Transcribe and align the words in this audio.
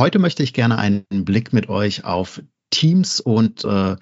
Heute 0.00 0.18
möchte 0.18 0.42
ich 0.42 0.54
gerne 0.54 0.78
einen 0.78 1.04
Blick 1.10 1.52
mit 1.52 1.68
euch 1.68 2.04
auf 2.04 2.42
Teams 2.70 3.20
und 3.20 3.66
äh, 3.66 3.96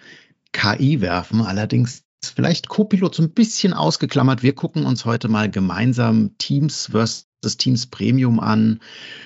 KI 0.53 1.01
werfen. 1.01 1.41
Allerdings 1.41 2.05
vielleicht 2.25 2.69
Copilot 2.69 3.17
so 3.17 3.25
ein 3.25 3.33
bisschen 3.33 3.73
ausgeklammert. 3.73 4.45
Wir 4.45 4.55
gucken 4.55 4.87
uns 4.87 5.05
heute 5.05 5.27
mal 5.27 5.51
gemeinsam 5.51 6.39
Teams 6.39 6.87
versus 6.93 7.28
Teams 7.41 7.87
Premium 7.87 8.41
an. 8.41 8.81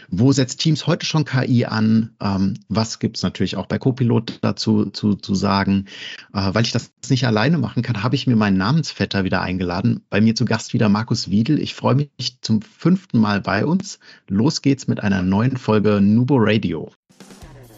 Wo 0.08 0.32
setzt 0.32 0.60
Teams 0.60 0.86
heute 0.86 1.06
schon 1.06 1.24
KI 1.24 1.64
an? 1.64 2.14
Ähm, 2.20 2.54
was 2.68 2.98
gibt 2.98 3.16
es 3.16 3.22
natürlich 3.22 3.56
auch 3.56 3.66
bei 3.66 3.78
Copilot 3.78 4.38
dazu 4.42 4.86
zu, 4.86 5.14
zu 5.14 5.34
sagen? 5.34 5.86
Äh, 6.34 6.50
weil 6.52 6.64
ich 6.64 6.72
das 6.72 6.92
nicht 7.09 7.27
alleine 7.27 7.59
machen 7.59 7.82
kann, 7.82 8.02
habe 8.02 8.14
ich 8.14 8.27
mir 8.27 8.36
meinen 8.36 8.59
Namensvetter 8.59 9.24
wieder 9.24 9.40
eingeladen. 9.40 10.04
Bei 10.10 10.20
mir 10.20 10.34
zu 10.34 10.45
Gast 10.45 10.74
wieder 10.74 10.88
Markus 10.88 11.30
Wiedel. 11.30 11.59
Ich 11.59 11.74
freue 11.74 11.95
mich 11.95 12.38
zum 12.42 12.60
fünften 12.60 13.18
Mal 13.18 13.40
bei 13.40 13.64
uns. 13.64 13.98
Los 14.29 14.60
geht's 14.60 14.86
mit 14.86 15.02
einer 15.02 15.22
neuen 15.22 15.56
Folge 15.56 16.00
Nubo 16.02 16.36
Radio. 16.38 16.92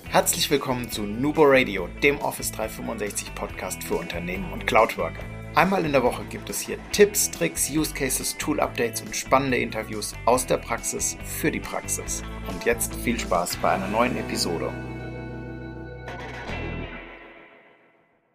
Herzlich 0.05 0.49
willkommen 0.51 0.91
zu 0.91 1.03
Nubo 1.03 1.43
Radio, 1.45 1.89
dem 2.03 2.19
Office 2.19 2.53
365 2.53 3.35
Podcast 3.35 3.83
für 3.83 3.97
Unternehmen 3.97 4.53
und 4.53 4.67
Cloudworker. 4.67 5.34
Einmal 5.57 5.85
in 5.85 5.93
der 5.93 6.03
Woche 6.03 6.25
gibt 6.25 6.51
es 6.51 6.59
hier 6.59 6.79
Tipps, 6.91 7.31
Tricks, 7.31 7.71
Use 7.71 7.95
Cases, 7.95 8.37
Tool 8.39 8.59
Updates 8.59 9.03
und 9.03 9.15
spannende 9.15 9.57
Interviews 9.57 10.13
aus 10.27 10.47
der 10.47 10.57
Praxis 10.57 11.17
für 11.23 11.53
die 11.53 11.61
Praxis. 11.61 12.25
Und 12.49 12.65
jetzt 12.65 12.93
viel 12.97 13.21
Spaß 13.21 13.59
bei 13.59 13.71
einer 13.71 13.87
neuen 13.87 14.17
Episode. 14.17 14.73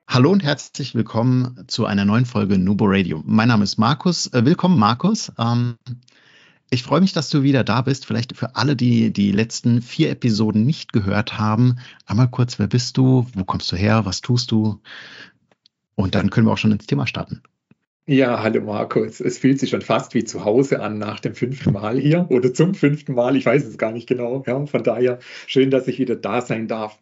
Hallo 0.08 0.32
und 0.32 0.46
herzlich 0.46 0.96
willkommen 0.96 1.66
zu 1.68 1.86
einer 1.86 2.06
neuen 2.06 2.26
Folge 2.26 2.58
Nubo 2.58 2.86
Radio. 2.88 3.22
Mein 3.26 3.50
Name 3.50 3.66
ist 3.66 3.78
Markus. 3.78 4.28
Äh, 4.28 4.46
willkommen, 4.46 4.80
Markus. 4.80 5.30
Ähm, 5.38 5.76
ich 6.72 6.84
freue 6.84 7.02
mich, 7.02 7.12
dass 7.12 7.30
du 7.30 7.44
wieder 7.44 7.66
da 7.66 7.82
bist. 7.82 8.06
Vielleicht 8.06 8.38
für 8.38 8.56
alle, 8.56 8.78
die 8.78 9.12
die 9.12 9.34
letzten 9.34 9.82
vier 9.82 10.12
Episoden 10.12 10.66
nicht 10.66 10.94
gehört 10.94 11.38
haben, 11.38 11.80
einmal 12.06 12.30
kurz, 12.30 12.60
wer 12.60 12.68
bist 12.68 12.96
du? 12.96 13.26
Wo 13.34 13.44
kommst 13.44 13.72
du 13.72 13.76
her? 13.76 14.06
Was 14.06 14.22
tust 14.22 14.52
du? 14.52 14.80
Und 16.00 16.16
dann 16.16 16.30
können 16.30 16.48
wir 16.48 16.54
auch 16.54 16.58
schon 16.58 16.72
ins 16.72 16.88
Thema 16.88 17.06
starten. 17.08 17.44
Ja, 18.06 18.42
hallo 18.42 18.62
Markus. 18.62 19.20
Es 19.20 19.38
fühlt 19.38 19.60
sich 19.60 19.72
schon 19.72 19.82
fast 19.82 20.14
wie 20.14 20.24
zu 20.24 20.46
Hause 20.46 20.80
an 20.80 20.98
nach 20.98 21.20
dem 21.20 21.36
fünften 21.36 21.74
Mal 21.74 22.00
hier 22.00 22.26
oder 22.30 22.54
zum 22.54 22.74
fünften 22.74 23.16
Mal. 23.16 23.36
Ich 23.36 23.46
weiß 23.46 23.66
es 23.66 23.78
gar 23.78 23.92
nicht 23.92 24.08
genau. 24.08 24.42
Ja, 24.48 24.66
von 24.66 24.82
daher 24.82 25.20
schön, 25.46 25.72
dass 25.72 25.90
ich 25.90 26.00
wieder 26.00 26.16
da 26.16 26.40
sein 26.42 26.70
darf. 26.70 26.98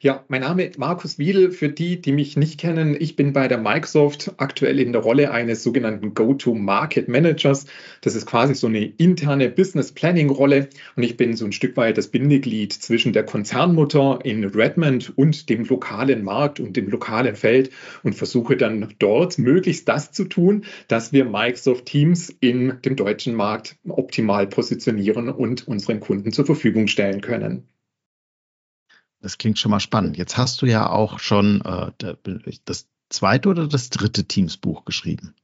Ja, 0.00 0.24
mein 0.28 0.40
Name 0.40 0.64
ist 0.64 0.78
Markus 0.78 1.18
Wiedel. 1.18 1.50
Für 1.50 1.68
die, 1.68 2.00
die 2.00 2.12
mich 2.12 2.36
nicht 2.36 2.58
kennen, 2.58 2.96
ich 2.98 3.16
bin 3.16 3.32
bei 3.32 3.48
der 3.48 3.58
Microsoft 3.58 4.32
aktuell 4.36 4.80
in 4.80 4.92
der 4.92 5.02
Rolle 5.02 5.30
eines 5.30 5.62
sogenannten 5.62 6.14
Go-to-Market 6.14 7.08
Managers. 7.08 7.66
Das 8.00 8.14
ist 8.14 8.26
quasi 8.26 8.54
so 8.54 8.66
eine 8.66 8.84
interne 8.84 9.48
Business 9.48 9.92
Planning 9.92 10.30
Rolle 10.30 10.68
und 10.96 11.02
ich 11.02 11.16
bin 11.16 11.36
so 11.36 11.44
ein 11.44 11.52
Stück 11.52 11.76
weit 11.76 11.98
das 11.98 12.08
Bindeglied 12.08 12.72
zwischen 12.72 13.12
der 13.12 13.24
Konzernmutter 13.24 14.18
in 14.24 14.44
Redmond 14.44 15.16
und 15.16 15.48
dem 15.48 15.64
lokalen 15.64 16.24
Markt 16.24 16.60
und 16.60 16.76
dem 16.76 16.88
lokalen 16.88 17.36
Feld 17.36 17.70
und 18.02 18.14
versuche 18.14 18.56
dann 18.56 18.94
dort 18.98 19.38
möglichst 19.38 19.88
das 19.88 20.12
zu 20.12 20.24
tun, 20.24 20.64
dass 20.88 21.12
wir 21.12 21.24
Microsoft 21.24 21.86
Teams 21.86 22.34
in 22.40 22.78
dem 22.84 22.96
deutschen 22.96 23.34
Markt 23.34 23.76
optimal 23.88 24.46
positionieren 24.46 25.28
und 25.28 25.68
unseren 25.68 26.00
Kunden 26.00 26.32
zur 26.32 26.46
Verfügung 26.46 26.88
stellen 26.88 27.20
können. 27.20 27.68
Das 29.22 29.38
klingt 29.38 29.58
schon 29.58 29.70
mal 29.70 29.80
spannend. 29.80 30.16
Jetzt 30.16 30.36
hast 30.36 30.60
du 30.62 30.66
ja 30.66 30.90
auch 30.90 31.20
schon 31.20 31.62
äh, 31.62 32.14
das 32.64 32.88
zweite 33.08 33.48
oder 33.48 33.68
das 33.68 33.88
dritte 33.88 34.24
Teams-Buch 34.24 34.84
geschrieben. 34.84 35.34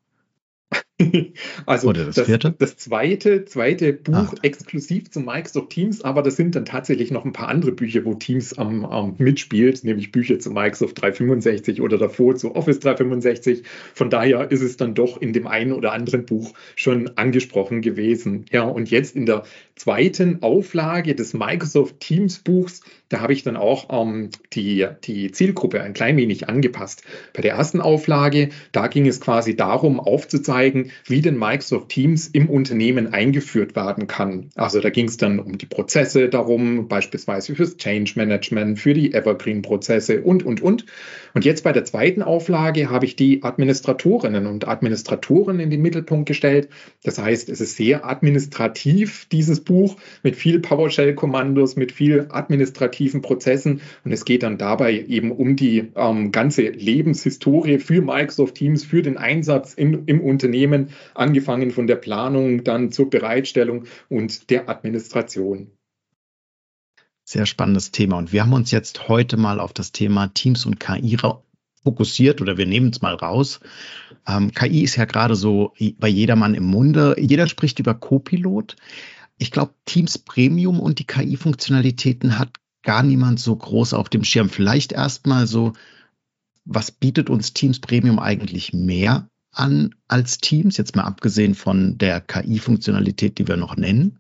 also 1.67 1.89
Oder 1.89 2.07
das, 2.07 2.17
das, 2.17 2.27
vierte? 2.27 2.55
das 2.59 2.77
zweite, 2.77 3.45
zweite 3.45 3.93
Buch 3.93 4.15
ah. 4.15 4.35
exklusiv 4.43 5.11
zu 5.11 5.21
Microsoft 5.21 5.71
Teams, 5.71 6.03
aber 6.03 6.23
das 6.23 6.37
sind 6.37 6.57
dann 6.57 6.65
tatsächlich 6.65 7.11
noch 7.11 7.25
ein 7.25 7.33
paar 7.33 7.49
andere 7.49 7.73
Bücher, 7.73 8.05
wo 8.05 8.15
Teams 8.15 8.59
am, 8.59 8.85
am 8.85 9.15
mitspielt, 9.19 9.85
nämlich 9.85 10.11
Bücher 10.11 10.39
zu 10.41 10.51
Microsoft 10.51 11.01
365 11.01 11.81
oder 11.81 11.99
davor 11.99 12.35
zu 12.37 12.57
Office 12.57 12.81
365. 12.81 13.63
Von 13.95 14.11
daher 14.11 14.51
ist 14.51 14.63
es 14.63 14.77
dann 14.77 14.95
doch 14.95 15.21
in 15.21 15.33
dem 15.33 15.47
einen 15.47 15.73
oder 15.73 15.93
anderen 15.93 16.27
Buch 16.27 16.55
schon 16.75 17.17
angesprochen 17.17 17.81
gewesen. 17.81 18.47
Ja, 18.51 18.63
und 18.65 18.91
jetzt 18.91 19.15
in 19.15 19.27
der 19.27 19.45
zweiten 19.77 20.43
Auflage 20.43 21.15
des 21.15 21.33
Microsoft 21.33 22.01
Teams 22.01 22.41
Buchs, 22.41 22.83
da 23.09 23.21
habe 23.21 23.33
ich 23.33 23.43
dann 23.43 23.57
auch 23.57 23.89
ähm, 23.91 24.31
die, 24.53 24.87
die 25.05 25.31
Zielgruppe 25.31 25.81
ein 25.81 25.95
klein 25.95 26.17
wenig 26.17 26.49
angepasst. 26.49 27.05
Bei 27.33 27.43
der 27.43 27.55
ersten 27.55 27.81
Auflage, 27.81 28.51
da 28.73 28.89
ging 28.89 29.07
es 29.07 29.21
quasi 29.21 29.57
darum, 29.57 30.01
aufzuzeigen, 30.01 30.88
wie 31.07 31.21
denn 31.21 31.39
Microsoft 31.39 31.89
Teams 31.89 32.29
im 32.29 32.49
Unternehmen 32.49 33.13
eingeführt 33.13 33.77
werden 33.77 34.07
kann. 34.07 34.51
Also 34.55 34.81
da 34.81 34.91
ging 34.91 35.07
es 35.07 35.17
dann 35.17 35.39
um 35.39 35.59
die 35.59 35.67
Prozesse 35.67 36.29
darum, 36.29 36.89
beispielsweise 36.89 37.55
fürs 37.55 37.77
Change 37.77 38.13
Management, 38.17 38.79
für 38.79 38.95
die 38.95 39.13
Evergreen-Prozesse 39.13 40.23
und, 40.23 40.45
und, 40.45 40.61
und. 40.61 40.87
Und 41.35 41.45
jetzt 41.45 41.65
bei 41.65 41.73
der 41.73 41.85
zweiten 41.85 42.23
Auflage 42.23 42.91
habe 42.91 43.05
ich 43.05 43.17
die 43.17 43.43
Administratorinnen 43.43 44.47
und 44.47 44.67
Administratoren 44.67 45.61
in 45.61 45.71
den 45.71 45.83
Mittelpunkt 45.83 46.27
gestellt. 46.27 46.69
Das 47.05 47.19
heißt, 47.19 47.49
es 47.49 47.61
ist 47.61 47.77
sehr 47.77 48.07
administrativ, 48.07 49.27
dieses 49.31 49.61
Buch, 49.61 49.97
mit 50.23 50.37
viel 50.37 50.61
PowerShell-Kommandos, 50.61 51.77
mit 51.77 51.93
viel 51.93 52.27
administrativen 52.31 53.23
Prozessen. 53.23 53.81
Und 54.05 54.13
es 54.13 54.25
geht 54.25 54.43
dann 54.43 54.59
dabei 54.59 55.05
eben 55.09 55.31
um 55.31 55.57
die 55.57 55.89
ähm, 55.97 56.33
ganze 56.33 56.63
Lebenshistorie 56.63 57.79
für 57.79 58.01
Microsoft 58.01 58.55
Teams, 58.55 58.85
für 58.85 59.03
den 59.03 59.17
Einsatz 59.17 59.75
in, 59.75 60.05
im 60.07 60.21
Unternehmen, 60.21 60.78
angefangen 61.15 61.71
von 61.71 61.87
der 61.87 61.97
Planung, 61.97 62.65
dann 62.65 62.93
zur 62.93 63.11
Bereitstellung 63.11 63.85
und 64.09 64.51
der 64.51 64.69
Administration. 64.69 65.71
Sehr 67.25 67.45
spannendes 67.45 67.91
Thema. 67.91 68.17
Und 68.17 68.33
wir 68.33 68.43
haben 68.43 68.55
uns 68.55 68.71
jetzt 68.71 69.09
heute 69.09 69.37
mal 69.37 69.61
auf 69.61 69.75
das 69.75 69.93
Thema 69.93 70.29
Teams 70.29 70.65
und 70.65 70.81
KI 70.81 71.19
fokussiert 71.85 72.41
oder 72.41 72.57
wir 72.57 72.67
nehmen 72.67 72.91
es 72.91 73.03
mal 73.03 73.15
raus. 73.15 73.61
Ähm, 74.27 74.53
KI 74.53 74.83
ist 74.83 74.97
ja 74.97 75.05
gerade 75.05 75.35
so 75.35 75.75
bei 75.99 76.09
jedermann 76.09 76.55
im 76.55 76.65
Munde. 76.65 77.17
Jeder 77.19 77.47
spricht 77.47 77.79
über 77.79 77.95
Copilot. 77.95 78.77
Ich 79.39 79.51
glaube, 79.51 79.75
Teams 79.85 80.19
Premium 80.19 80.81
und 80.81 80.99
die 80.99 81.07
KI-Funktionalitäten 81.07 82.39
hat 82.39 82.51
gar 82.83 83.03
niemand 83.03 83.41
so 83.41 83.55
groß 83.55 83.95
auf 83.95 84.09
dem 84.09 84.25
Schirm. 84.25 84.49
Vielleicht 84.49 84.93
erstmal 84.93 85.47
so, 85.47 85.75
was 86.65 86.91
bietet 86.91 87.31
uns 87.31 87.53
Teams 87.53 87.81
Premium 87.81 88.19
eigentlich 88.19 88.73
mehr 88.73 89.29
an 89.53 89.95
als 90.09 90.39
Teams, 90.39 90.77
jetzt 90.77 90.97
mal 90.97 91.05
abgesehen 91.05 91.55
von 91.55 91.99
der 91.99 92.21
KI-Funktionalität, 92.21 93.39
die 93.39 93.49
wir 93.49 93.57
noch 93.57 93.77
nennen? 93.77 94.19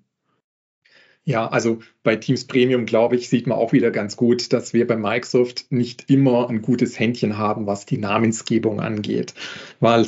Ja, 1.25 1.47
also 1.49 1.81
bei 2.09 2.17
Teams 2.17 2.47
Premium, 2.47 2.87
glaube 2.87 3.17
ich, 3.17 3.29
sieht 3.29 3.47
man 3.47 3.59
auch 3.59 3.75
wieder 3.75 3.91
ganz 3.91 4.17
gut, 4.17 4.55
dass 4.55 4.73
wir 4.73 4.87
bei 4.87 4.97
Microsoft 4.97 5.67
nicht 5.69 6.09
immer 6.09 6.49
ein 6.49 6.63
gutes 6.63 6.99
Händchen 6.99 7.37
haben, 7.37 7.67
was 7.67 7.85
die 7.85 7.99
Namensgebung 7.99 8.81
angeht. 8.81 9.35
Weil 9.79 10.07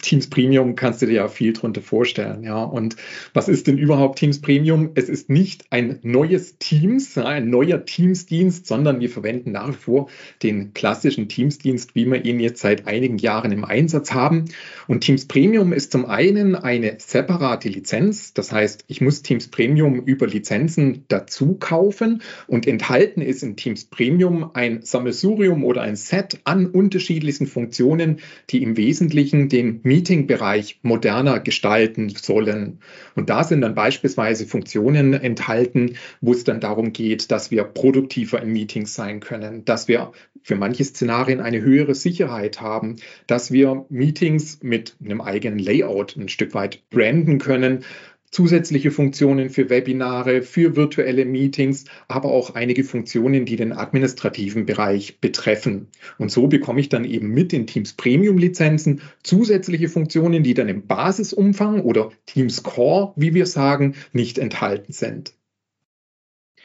Teams 0.00 0.30
Premium 0.30 0.76
kannst 0.76 1.02
du 1.02 1.06
dir 1.06 1.12
ja 1.12 1.28
viel 1.28 1.52
drunter 1.52 1.82
vorstellen. 1.82 2.42
Ja, 2.42 2.62
und 2.62 2.96
was 3.34 3.50
ist 3.50 3.66
denn 3.66 3.76
überhaupt 3.76 4.18
Teams 4.18 4.40
Premium? 4.40 4.92
Es 4.94 5.10
ist 5.10 5.28
nicht 5.28 5.66
ein 5.68 5.98
neues 6.00 6.56
Teams, 6.56 7.18
ein 7.18 7.50
neuer 7.50 7.84
Teamsdienst, 7.84 8.66
sondern 8.66 9.00
wir 9.00 9.10
verwenden 9.10 9.52
nach 9.52 9.68
wie 9.68 9.72
vor 9.72 10.08
den 10.42 10.72
klassischen 10.72 11.28
Teamsdienst, 11.28 11.94
wie 11.94 12.06
wir 12.06 12.24
ihn 12.24 12.40
jetzt 12.40 12.62
seit 12.62 12.86
einigen 12.86 13.18
Jahren 13.18 13.52
im 13.52 13.66
Einsatz 13.66 14.14
haben. 14.14 14.46
Und 14.88 15.02
Teams 15.02 15.26
Premium 15.26 15.74
ist 15.74 15.92
zum 15.92 16.06
einen 16.06 16.54
eine 16.54 16.94
separate 16.96 17.68
Lizenz. 17.68 18.32
Das 18.32 18.52
heißt, 18.52 18.86
ich 18.88 19.02
muss 19.02 19.20
Teams 19.20 19.48
Premium 19.48 19.96
über 20.06 20.26
Lizenzen 20.26 21.04
dazu 21.08 21.41
zukaufen 21.42 22.22
und 22.46 22.68
enthalten 22.68 23.20
ist 23.20 23.42
in 23.42 23.56
Teams 23.56 23.86
Premium 23.86 24.52
ein 24.54 24.82
Sammelsurium 24.82 25.64
oder 25.64 25.82
ein 25.82 25.96
Set 25.96 26.38
an 26.44 26.66
unterschiedlichsten 26.66 27.48
Funktionen, 27.48 28.20
die 28.50 28.62
im 28.62 28.76
Wesentlichen 28.76 29.48
den 29.48 29.80
Meeting-Bereich 29.82 30.78
moderner 30.82 31.40
gestalten 31.40 32.10
sollen. 32.10 32.78
Und 33.16 33.28
da 33.28 33.42
sind 33.42 33.62
dann 33.62 33.74
beispielsweise 33.74 34.46
Funktionen 34.46 35.14
enthalten, 35.14 35.96
wo 36.20 36.30
es 36.32 36.44
dann 36.44 36.60
darum 36.60 36.92
geht, 36.92 37.32
dass 37.32 37.50
wir 37.50 37.64
produktiver 37.64 38.40
in 38.40 38.52
Meetings 38.52 38.94
sein 38.94 39.18
können, 39.18 39.64
dass 39.64 39.88
wir 39.88 40.12
für 40.44 40.54
manche 40.54 40.84
Szenarien 40.84 41.40
eine 41.40 41.60
höhere 41.60 41.96
Sicherheit 41.96 42.60
haben, 42.60 42.96
dass 43.26 43.50
wir 43.50 43.84
Meetings 43.88 44.60
mit 44.62 44.94
einem 45.04 45.20
eigenen 45.20 45.58
Layout 45.58 46.16
ein 46.16 46.28
Stück 46.28 46.54
weit 46.54 46.88
branden 46.90 47.38
können, 47.38 47.84
zusätzliche 48.32 48.90
Funktionen 48.90 49.50
für 49.50 49.70
Webinare, 49.70 50.42
für 50.42 50.74
virtuelle 50.74 51.24
Meetings, 51.24 51.84
aber 52.08 52.30
auch 52.30 52.54
einige 52.54 52.82
Funktionen, 52.82 53.44
die 53.44 53.56
den 53.56 53.72
administrativen 53.72 54.66
Bereich 54.66 55.20
betreffen. 55.20 55.88
Und 56.18 56.32
so 56.32 56.48
bekomme 56.48 56.80
ich 56.80 56.88
dann 56.88 57.04
eben 57.04 57.28
mit 57.28 57.52
den 57.52 57.66
Teams 57.66 57.92
Premium 57.92 58.38
Lizenzen 58.38 59.02
zusätzliche 59.22 59.88
Funktionen, 59.88 60.42
die 60.42 60.54
dann 60.54 60.68
im 60.68 60.86
Basisumfang 60.86 61.82
oder 61.82 62.10
Teams 62.26 62.62
Core, 62.62 63.12
wie 63.16 63.34
wir 63.34 63.46
sagen, 63.46 63.94
nicht 64.12 64.38
enthalten 64.38 64.92
sind. 64.92 65.34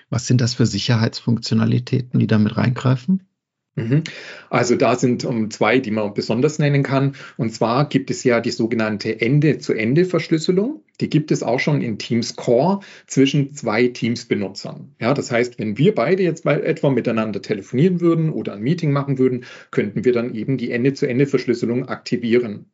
Was 0.09 0.25
sind 0.25 0.39
das 0.39 0.53
für 0.53 0.65
Sicherheitsfunktionalitäten, 0.65 2.19
die 2.19 2.27
damit 2.27 2.55
reingreifen? 2.55 3.27
Mhm. 3.77 4.03
Also 4.49 4.75
da 4.75 4.95
sind 4.95 5.23
um, 5.23 5.37
ähm, 5.37 5.51
zwei, 5.51 5.77
die 5.79 5.91
man 5.91 6.13
besonders 6.15 6.57
nennen 6.57 6.81
kann. 6.81 7.15
Und 7.37 7.53
zwar 7.53 7.87
gibt 7.87 8.09
es 8.09 8.23
ja 8.23 8.41
die 8.41 8.51
sogenannte 8.51 9.21
Ende-zu-Ende-Verschlüsselung. 9.21 10.81
Die 10.99 11.09
gibt 11.09 11.31
es 11.31 11.43
auch 11.43 11.59
schon 11.59 11.81
in 11.81 11.99
Teams 11.99 12.35
Core 12.35 12.79
zwischen 13.05 13.53
zwei 13.53 13.87
Teams-Benutzern. 13.87 14.95
Ja, 14.99 15.13
das 15.13 15.31
heißt, 15.31 15.59
wenn 15.59 15.77
wir 15.77 15.93
beide 15.93 16.23
jetzt 16.23 16.43
mal 16.43 16.63
etwa 16.63 16.89
miteinander 16.89 17.41
telefonieren 17.41 18.01
würden 18.01 18.31
oder 18.31 18.53
ein 18.53 18.61
Meeting 18.61 18.91
machen 18.91 19.19
würden, 19.19 19.45
könnten 19.69 20.03
wir 20.03 20.11
dann 20.11 20.33
eben 20.33 20.57
die 20.57 20.71
Ende-zu-Ende-Verschlüsselung 20.71 21.87
aktivieren. 21.87 22.65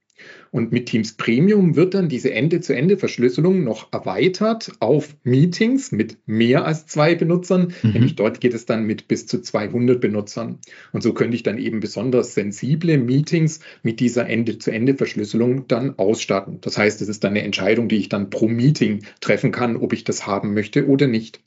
Und 0.54 0.72
mit 0.72 0.86
Teams 0.86 1.14
Premium 1.14 1.76
wird 1.76 1.96
dann 1.96 2.10
diese 2.10 2.32
Ende-zu-Ende-Verschlüsselung 2.32 3.64
noch 3.64 3.92
erweitert 3.92 4.72
auf 4.82 5.16
Meetings 5.24 5.92
mit 5.92 6.20
mehr 6.28 6.64
als 6.66 6.86
zwei 6.86 7.16
Benutzern. 7.16 7.74
Mhm. 7.82 7.90
Nämlich 7.94 8.16
dort 8.16 8.40
geht 8.40 8.54
es 8.54 8.68
dann 8.68 8.86
mit 8.86 9.08
bis 9.08 9.26
zu 9.26 9.42
200 9.42 10.00
Benutzern. 10.00 10.60
Und 10.92 11.02
so 11.02 11.14
könnte 11.16 11.36
ich 11.36 11.42
dann 11.42 11.58
eben 11.58 11.80
besonders 11.80 12.36
sensible 12.36 13.00
Meetings 13.00 13.62
mit 13.82 14.00
dieser 14.00 14.30
Ende-zu-Ende-Verschlüsselung 14.30 15.68
dann 15.68 15.98
ausstatten. 15.98 16.60
Das 16.62 16.78
heißt, 16.78 17.02
es 17.02 17.10
ist 17.10 17.24
dann 17.24 17.32
eine 17.32 17.42
Entscheidung, 17.42 17.88
die 17.88 17.98
ich 17.98 18.10
dann 18.10 18.30
pro 18.30 18.48
Meeting 18.48 19.00
treffen 19.22 19.52
kann, 19.52 19.76
ob 19.76 19.92
ich 19.92 20.04
das 20.04 20.28
haben 20.28 20.54
möchte 20.54 20.88
oder 20.88 21.08
nicht. 21.08 21.42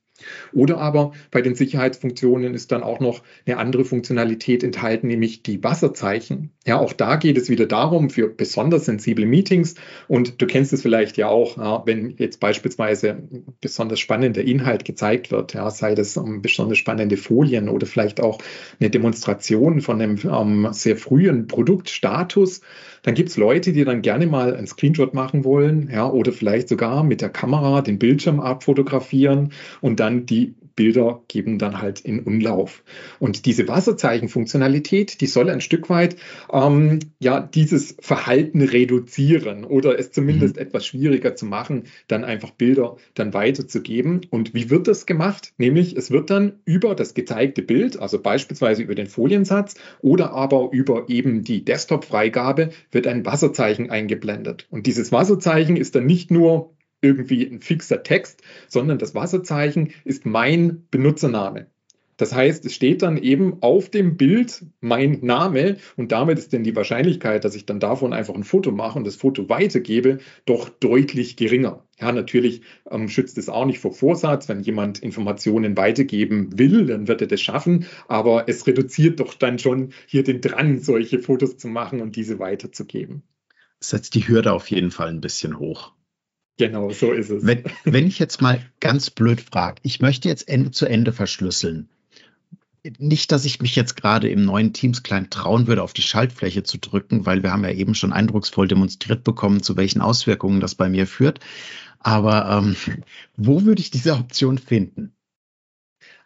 Oder 0.52 0.78
aber 0.78 1.12
bei 1.30 1.42
den 1.42 1.54
Sicherheitsfunktionen 1.54 2.54
ist 2.54 2.72
dann 2.72 2.82
auch 2.82 3.00
noch 3.00 3.22
eine 3.46 3.58
andere 3.58 3.84
Funktionalität 3.84 4.64
enthalten, 4.64 5.08
nämlich 5.08 5.42
die 5.42 5.62
Wasserzeichen. 5.62 6.50
Ja, 6.66 6.78
auch 6.78 6.92
da 6.92 7.16
geht 7.16 7.38
es 7.38 7.48
wieder 7.48 7.66
darum, 7.66 8.10
für 8.10 8.28
besonders 8.28 8.86
sensible 8.86 9.26
Meetings. 9.26 9.74
Und 10.08 10.40
du 10.40 10.46
kennst 10.46 10.72
es 10.72 10.82
vielleicht 10.82 11.16
ja 11.16 11.28
auch, 11.28 11.56
ja, 11.58 11.82
wenn 11.86 12.16
jetzt 12.18 12.40
beispielsweise 12.40 13.22
besonders 13.60 14.00
spannender 14.00 14.42
Inhalt 14.42 14.84
gezeigt 14.84 15.30
wird, 15.30 15.54
ja, 15.54 15.70
sei 15.70 15.94
das 15.94 16.16
um, 16.16 16.42
besonders 16.42 16.78
spannende 16.78 17.16
Folien 17.16 17.68
oder 17.68 17.86
vielleicht 17.86 18.20
auch 18.20 18.38
eine 18.80 18.90
Demonstration 18.90 19.80
von 19.80 20.00
einem 20.00 20.18
um, 20.24 20.72
sehr 20.72 20.96
frühen 20.96 21.46
Produktstatus, 21.46 22.62
dann 23.02 23.14
gibt 23.14 23.28
es 23.28 23.36
Leute, 23.36 23.72
die 23.72 23.84
dann 23.84 24.02
gerne 24.02 24.26
mal 24.26 24.56
einen 24.56 24.66
Screenshot 24.66 25.14
machen 25.14 25.44
wollen, 25.44 25.88
ja, 25.92 26.10
oder 26.10 26.32
vielleicht 26.32 26.68
sogar 26.68 27.04
mit 27.04 27.20
der 27.20 27.28
Kamera 27.28 27.80
den 27.82 28.00
Bildschirm 28.00 28.40
abfotografieren 28.40 29.52
und 29.80 30.00
dann 30.00 30.05
die 30.10 30.54
Bilder 30.76 31.22
geben 31.26 31.58
dann 31.58 31.80
halt 31.80 32.00
in 32.00 32.20
Umlauf. 32.20 32.84
Und 33.18 33.46
diese 33.46 33.66
Wasserzeichenfunktionalität, 33.66 35.20
die 35.22 35.26
soll 35.26 35.48
ein 35.48 35.62
Stück 35.62 35.88
weit 35.88 36.16
ähm, 36.52 37.00
ja 37.18 37.40
dieses 37.40 37.96
Verhalten 37.98 38.60
reduzieren 38.60 39.64
oder 39.64 39.98
es 39.98 40.12
zumindest 40.12 40.56
mhm. 40.56 40.62
etwas 40.62 40.86
schwieriger 40.86 41.34
zu 41.34 41.46
machen, 41.46 41.84
dann 42.08 42.24
einfach 42.24 42.50
Bilder 42.50 42.96
dann 43.14 43.32
weiterzugeben. 43.32 44.20
Und 44.30 44.54
wie 44.54 44.68
wird 44.68 44.86
das 44.86 45.06
gemacht? 45.06 45.54
Nämlich 45.56 45.96
es 45.96 46.10
wird 46.10 46.28
dann 46.28 46.60
über 46.66 46.94
das 46.94 47.14
gezeigte 47.14 47.62
Bild, 47.62 47.98
also 47.98 48.20
beispielsweise 48.20 48.82
über 48.82 48.94
den 48.94 49.06
Foliensatz 49.06 49.74
oder 50.02 50.32
aber 50.32 50.68
über 50.72 51.08
eben 51.08 51.42
die 51.42 51.64
Desktop-Freigabe, 51.64 52.70
wird 52.92 53.06
ein 53.06 53.24
Wasserzeichen 53.24 53.90
eingeblendet. 53.90 54.66
Und 54.70 54.86
dieses 54.86 55.10
Wasserzeichen 55.10 55.76
ist 55.76 55.94
dann 55.94 56.04
nicht 56.04 56.30
nur 56.30 56.75
irgendwie 57.00 57.46
ein 57.46 57.60
fixer 57.60 58.02
Text, 58.02 58.42
sondern 58.68 58.98
das 58.98 59.14
Wasserzeichen 59.14 59.92
ist 60.04 60.26
mein 60.26 60.86
Benutzername. 60.90 61.66
Das 62.16 62.34
heißt, 62.34 62.64
es 62.64 62.74
steht 62.74 63.02
dann 63.02 63.18
eben 63.18 63.58
auf 63.62 63.90
dem 63.90 64.16
Bild 64.16 64.64
mein 64.80 65.18
Name 65.20 65.76
und 65.96 66.12
damit 66.12 66.38
ist 66.38 66.52
denn 66.52 66.64
die 66.64 66.74
Wahrscheinlichkeit, 66.74 67.44
dass 67.44 67.54
ich 67.54 67.66
dann 67.66 67.78
davon 67.78 68.14
einfach 68.14 68.34
ein 68.34 68.44
Foto 68.44 68.72
mache 68.72 68.98
und 68.98 69.06
das 69.06 69.16
Foto 69.16 69.50
weitergebe, 69.50 70.18
doch 70.46 70.70
deutlich 70.70 71.36
geringer. 71.36 71.84
Ja, 72.00 72.12
natürlich 72.12 72.62
ähm, 72.90 73.08
schützt 73.08 73.36
es 73.36 73.50
auch 73.50 73.66
nicht 73.66 73.80
vor 73.80 73.92
Vorsatz. 73.92 74.48
Wenn 74.48 74.60
jemand 74.60 74.98
Informationen 74.98 75.76
weitergeben 75.76 76.58
will, 76.58 76.86
dann 76.86 77.06
wird 77.06 77.20
er 77.20 77.26
das 77.26 77.42
schaffen. 77.42 77.86
Aber 78.08 78.48
es 78.48 78.66
reduziert 78.66 79.20
doch 79.20 79.34
dann 79.34 79.58
schon 79.58 79.90
hier 80.06 80.22
den 80.22 80.40
Drang, 80.40 80.80
solche 80.80 81.18
Fotos 81.18 81.58
zu 81.58 81.68
machen 81.68 82.00
und 82.00 82.16
diese 82.16 82.38
weiterzugeben. 82.38 83.22
Setzt 83.78 84.14
die 84.14 84.26
Hürde 84.26 84.52
auf 84.52 84.70
jeden 84.70 84.90
Fall 84.90 85.08
ein 85.08 85.20
bisschen 85.20 85.58
hoch. 85.58 85.92
Genau, 86.58 86.90
so 86.90 87.12
ist 87.12 87.30
es. 87.30 87.44
Wenn, 87.44 87.64
wenn 87.84 88.06
ich 88.06 88.18
jetzt 88.18 88.40
mal 88.40 88.64
ganz 88.80 89.10
blöd 89.10 89.40
frage, 89.40 89.80
ich 89.82 90.00
möchte 90.00 90.28
jetzt 90.28 90.48
Ende 90.48 90.70
zu 90.70 90.86
Ende 90.86 91.12
verschlüsseln. 91.12 91.88
Nicht, 92.98 93.32
dass 93.32 93.44
ich 93.44 93.60
mich 93.60 93.74
jetzt 93.74 93.96
gerade 93.96 94.28
im 94.28 94.44
neuen 94.44 94.72
Teams-Client 94.72 95.32
trauen 95.32 95.66
würde, 95.66 95.82
auf 95.82 95.92
die 95.92 96.02
Schaltfläche 96.02 96.62
zu 96.62 96.78
drücken, 96.78 97.26
weil 97.26 97.42
wir 97.42 97.50
haben 97.50 97.64
ja 97.64 97.72
eben 97.72 97.96
schon 97.96 98.12
eindrucksvoll 98.12 98.68
demonstriert 98.68 99.24
bekommen, 99.24 99.62
zu 99.62 99.76
welchen 99.76 100.00
Auswirkungen 100.00 100.60
das 100.60 100.76
bei 100.76 100.88
mir 100.88 101.06
führt. 101.06 101.40
Aber 101.98 102.48
ähm, 102.48 102.76
wo 103.36 103.64
würde 103.64 103.80
ich 103.80 103.90
diese 103.90 104.12
Option 104.12 104.58
finden? 104.58 105.15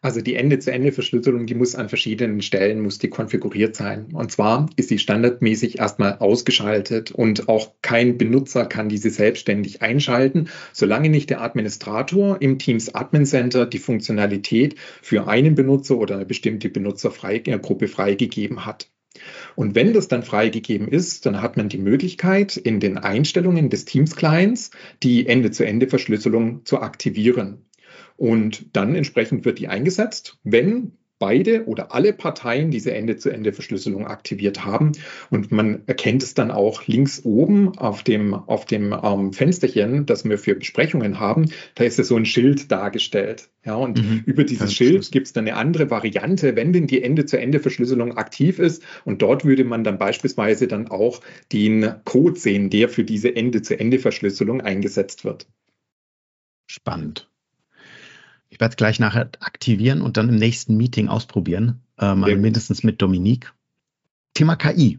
Also 0.03 0.23
die 0.23 0.35
Ende-zu-Ende-Verschlüsselung, 0.35 1.45
die 1.45 1.55
muss 1.55 1.75
an 1.75 1.91
verschiedenen 1.91 2.41
Stellen, 2.41 2.81
muss 2.81 2.99
die 2.99 3.11
konfiguriert 3.11 3.77
sein. 3.77 4.09
Und 4.15 4.33
zwar 4.33 4.71
ist 4.77 4.89
sie 4.89 4.99
standardmäßig 4.99 5.79
erstmal 5.79 6.17
ausgeschaltet 6.19 7.11
und 7.11 7.51
auch 7.51 7.73
kein 7.83 8.17
Benutzer 8.17 8.65
kann 8.65 8.89
diese 8.89 9.11
selbstständig 9.11 9.83
einschalten, 9.83 10.49
solange 10.73 11.11
nicht 11.11 11.29
der 11.29 11.43
Administrator 11.43 12.41
im 12.41 12.59
Teams 12.59 12.95
Admin 12.95 13.27
Center 13.27 13.67
die 13.67 13.79
Funktionalität 13.79 14.77
für 15.03 15.29
einen 15.29 15.55
Benutzer 15.55 15.99
oder 15.99 16.15
eine 16.15 16.25
bestimmte 16.25 16.71
Benutzergruppe 16.71 17.87
freigegeben 17.87 18.65
hat. 18.65 18.89
Und 19.55 19.75
wenn 19.75 19.93
das 19.93 20.09
dann 20.09 20.23
freigegeben 20.23 20.89
ist, 20.89 21.27
dann 21.27 21.43
hat 21.43 21.59
man 21.59 21.69
die 21.69 21.79
Möglichkeit, 21.79 22.57
in 22.57 22.81
den 22.81 22.97
Einstellungen 22.97 23.69
des 23.69 23.85
Teams-Clients 23.85 24.71
die 25.03 25.27
Ende-zu-Ende-Verschlüsselung 25.27 26.65
zu 26.65 26.81
aktivieren. 26.81 27.67
Und 28.21 28.77
dann 28.77 28.95
entsprechend 28.95 29.47
wird 29.47 29.59
die 29.59 29.69
eingesetzt, 29.69 30.37
wenn 30.45 30.93
beide 31.19 31.65
oder 31.65 31.95
alle 31.95 32.13
Parteien 32.13 32.71
diese 32.71 32.93
Ende-zu-Ende-Verschlüsselung 32.93 34.07
aktiviert 34.07 34.63
haben. 34.63 34.93
Und 35.31 35.51
man 35.53 35.85
erkennt 35.87 36.23
es 36.23 36.35
dann 36.35 36.51
auch 36.51 36.87
links 36.87 37.25
oben 37.25 37.79
auf 37.79 38.03
dem, 38.03 38.35
auf 38.35 38.67
dem 38.67 38.95
ähm, 39.03 39.33
Fensterchen, 39.33 40.05
das 40.05 40.27
wir 40.29 40.37
für 40.37 40.55
Besprechungen 40.55 41.19
haben. 41.19 41.47
Da 41.77 41.85
ist 41.85 41.97
ja 41.97 42.05
so 42.05 42.15
ein 42.15 42.27
Schild 42.27 42.71
dargestellt. 42.71 43.49
Ja, 43.65 43.77
und 43.77 44.03
mhm. 44.03 44.23
über 44.27 44.45
dieses 44.45 44.75
Schild 44.75 45.11
gibt 45.11 45.29
es 45.29 45.33
dann 45.33 45.49
eine 45.49 45.57
andere 45.57 45.91
Variante, 45.91 46.57
wenn 46.57 46.75
denn 46.75 46.89
die 46.89 47.03
Ende-zu-Ende-Verschlüsselung 47.03 48.19
aktiv 48.19 48.59
ist. 48.59 48.83
Und 49.07 49.23
dort 49.23 49.47
würde 49.47 49.65
man 49.65 49.83
dann 49.83 49.97
beispielsweise 49.97 50.69
dann 50.69 50.89
auch 50.89 51.23
den 51.53 51.95
Code 52.05 52.39
sehen, 52.39 52.69
der 52.69 52.91
für 52.91 53.05
diese 53.05 53.35
Ende-zu-Ende-Verschlüsselung 53.35 54.61
eingesetzt 54.61 55.25
wird. 55.25 55.47
Spannend. 56.71 57.30
Ich 58.51 58.61
werde 58.61 58.73
es 58.73 58.77
gleich 58.77 58.99
nachher 58.99 59.31
aktivieren 59.41 60.03
und 60.03 60.17
dann 60.17 60.29
im 60.29 60.37
nächsten 60.37 60.77
Meeting 60.77 61.09
ausprobieren, 61.09 61.81
ähm, 61.99 62.25
ja. 62.27 62.37
mindestens 62.37 62.83
mit 62.83 63.01
Dominique. 63.01 63.55
Thema 64.35 64.57
KI. 64.57 64.99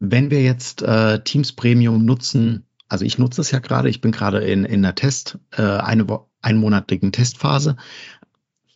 Wenn 0.00 0.30
wir 0.30 0.42
jetzt 0.42 0.82
äh, 0.82 1.22
Teams 1.22 1.52
Premium 1.52 2.04
nutzen, 2.04 2.64
also 2.88 3.04
ich 3.04 3.18
nutze 3.18 3.42
es 3.42 3.50
ja 3.50 3.58
gerade, 3.58 3.90
ich 3.90 4.00
bin 4.00 4.12
gerade 4.12 4.38
in, 4.38 4.64
in 4.64 4.84
einer 4.84 4.94
Test, 4.94 5.38
äh, 5.52 5.62
eine 5.62 6.06
einmonatigen 6.40 7.12
Testphase. 7.12 7.76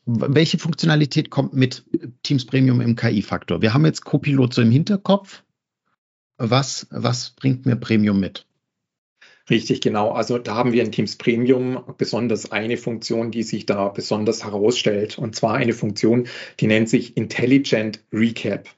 Welche 0.04 0.58
Funktionalität 0.58 1.30
kommt 1.30 1.54
mit 1.54 1.84
Teams 2.22 2.44
Premium 2.44 2.80
im 2.80 2.96
KI-Faktor? 2.96 3.62
Wir 3.62 3.72
haben 3.72 3.86
jetzt 3.86 4.04
Copilot 4.04 4.52
so 4.52 4.62
im 4.62 4.70
Hinterkopf. 4.70 5.44
Was, 6.36 6.88
was 6.90 7.30
bringt 7.30 7.66
mir 7.66 7.76
Premium 7.76 8.18
mit? 8.18 8.46
Richtig, 9.52 9.82
genau. 9.82 10.12
Also 10.12 10.38
da 10.38 10.54
haben 10.54 10.72
wir 10.72 10.82
in 10.82 10.92
Teams 10.92 11.16
Premium 11.16 11.84
besonders 11.98 12.50
eine 12.52 12.78
Funktion, 12.78 13.30
die 13.30 13.42
sich 13.42 13.66
da 13.66 13.88
besonders 13.90 14.44
herausstellt. 14.44 15.18
Und 15.18 15.36
zwar 15.36 15.56
eine 15.56 15.74
Funktion, 15.74 16.26
die 16.58 16.66
nennt 16.66 16.88
sich 16.88 17.18
Intelligent 17.18 18.02
Recap. 18.14 18.70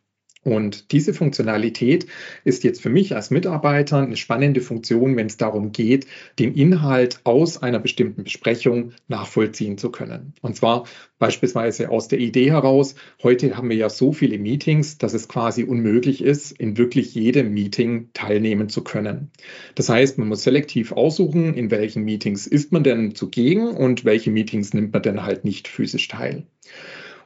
Und 0.44 0.92
diese 0.92 1.14
Funktionalität 1.14 2.06
ist 2.44 2.64
jetzt 2.64 2.82
für 2.82 2.90
mich 2.90 3.16
als 3.16 3.30
Mitarbeiter 3.30 3.98
eine 3.98 4.16
spannende 4.16 4.60
Funktion, 4.60 5.16
wenn 5.16 5.26
es 5.26 5.38
darum 5.38 5.72
geht, 5.72 6.06
den 6.38 6.54
Inhalt 6.54 7.20
aus 7.24 7.62
einer 7.62 7.78
bestimmten 7.78 8.24
Besprechung 8.24 8.92
nachvollziehen 9.08 9.78
zu 9.78 9.90
können. 9.90 10.34
Und 10.42 10.54
zwar 10.56 10.84
beispielsweise 11.18 11.88
aus 11.88 12.08
der 12.08 12.18
Idee 12.18 12.50
heraus, 12.50 12.94
heute 13.22 13.56
haben 13.56 13.70
wir 13.70 13.76
ja 13.76 13.88
so 13.88 14.12
viele 14.12 14.38
Meetings, 14.38 14.98
dass 14.98 15.14
es 15.14 15.28
quasi 15.28 15.64
unmöglich 15.64 16.22
ist, 16.22 16.52
in 16.52 16.76
wirklich 16.76 17.14
jedem 17.14 17.54
Meeting 17.54 18.10
teilnehmen 18.12 18.68
zu 18.68 18.84
können. 18.84 19.30
Das 19.74 19.88
heißt, 19.88 20.18
man 20.18 20.28
muss 20.28 20.42
selektiv 20.42 20.92
aussuchen, 20.92 21.54
in 21.54 21.70
welchen 21.70 22.04
Meetings 22.04 22.46
ist 22.46 22.70
man 22.70 22.84
denn 22.84 23.14
zugegen 23.14 23.68
und 23.68 24.04
welche 24.04 24.30
Meetings 24.30 24.74
nimmt 24.74 24.92
man 24.92 25.02
denn 25.02 25.22
halt 25.22 25.44
nicht 25.44 25.68
physisch 25.68 26.08
teil. 26.08 26.44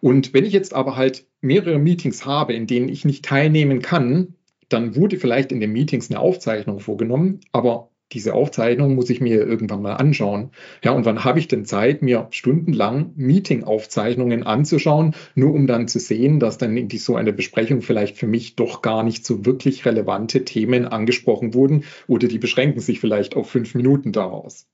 Und 0.00 0.34
wenn 0.34 0.44
ich 0.44 0.52
jetzt 0.52 0.74
aber 0.74 0.96
halt 0.96 1.26
mehrere 1.40 1.78
Meetings 1.78 2.26
habe, 2.26 2.52
in 2.52 2.66
denen 2.66 2.88
ich 2.88 3.04
nicht 3.04 3.24
teilnehmen 3.24 3.82
kann, 3.82 4.34
dann 4.68 4.96
wurde 4.96 5.18
vielleicht 5.18 5.52
in 5.52 5.60
den 5.60 5.72
Meetings 5.72 6.10
eine 6.10 6.20
Aufzeichnung 6.20 6.80
vorgenommen, 6.80 7.40
aber 7.52 7.90
diese 8.12 8.32
Aufzeichnung 8.32 8.94
muss 8.94 9.10
ich 9.10 9.20
mir 9.20 9.46
irgendwann 9.46 9.82
mal 9.82 9.94
anschauen. 9.94 10.50
Ja, 10.82 10.92
und 10.92 11.04
wann 11.04 11.24
habe 11.24 11.38
ich 11.38 11.48
denn 11.48 11.66
Zeit, 11.66 12.00
mir 12.00 12.28
stundenlang 12.30 13.12
Meeting-Aufzeichnungen 13.16 14.44
anzuschauen, 14.44 15.14
nur 15.34 15.52
um 15.52 15.66
dann 15.66 15.88
zu 15.88 15.98
sehen, 15.98 16.40
dass 16.40 16.56
dann 16.56 16.76
in 16.76 16.88
so 16.90 17.16
einer 17.16 17.32
Besprechung 17.32 17.82
vielleicht 17.82 18.16
für 18.16 18.26
mich 18.26 18.56
doch 18.56 18.80
gar 18.80 19.02
nicht 19.02 19.26
so 19.26 19.44
wirklich 19.44 19.84
relevante 19.84 20.44
Themen 20.44 20.86
angesprochen 20.86 21.52
wurden 21.52 21.84
oder 22.06 22.28
die 22.28 22.38
beschränken 22.38 22.80
sich 22.80 22.98
vielleicht 22.98 23.36
auf 23.36 23.50
fünf 23.50 23.74
Minuten 23.74 24.12
daraus. 24.12 24.66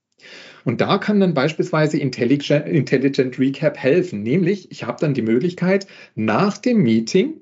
Und 0.65 0.81
da 0.81 0.97
kann 0.97 1.19
dann 1.19 1.35
beispielsweise 1.35 1.97
Intelligent, 1.99 2.67
Intelligent 2.67 3.39
Recap 3.39 3.77
helfen, 3.77 4.23
nämlich 4.23 4.71
ich 4.71 4.83
habe 4.83 4.99
dann 4.99 5.13
die 5.13 5.21
Möglichkeit, 5.21 5.87
nach 6.15 6.57
dem 6.57 6.81
Meeting 6.83 7.41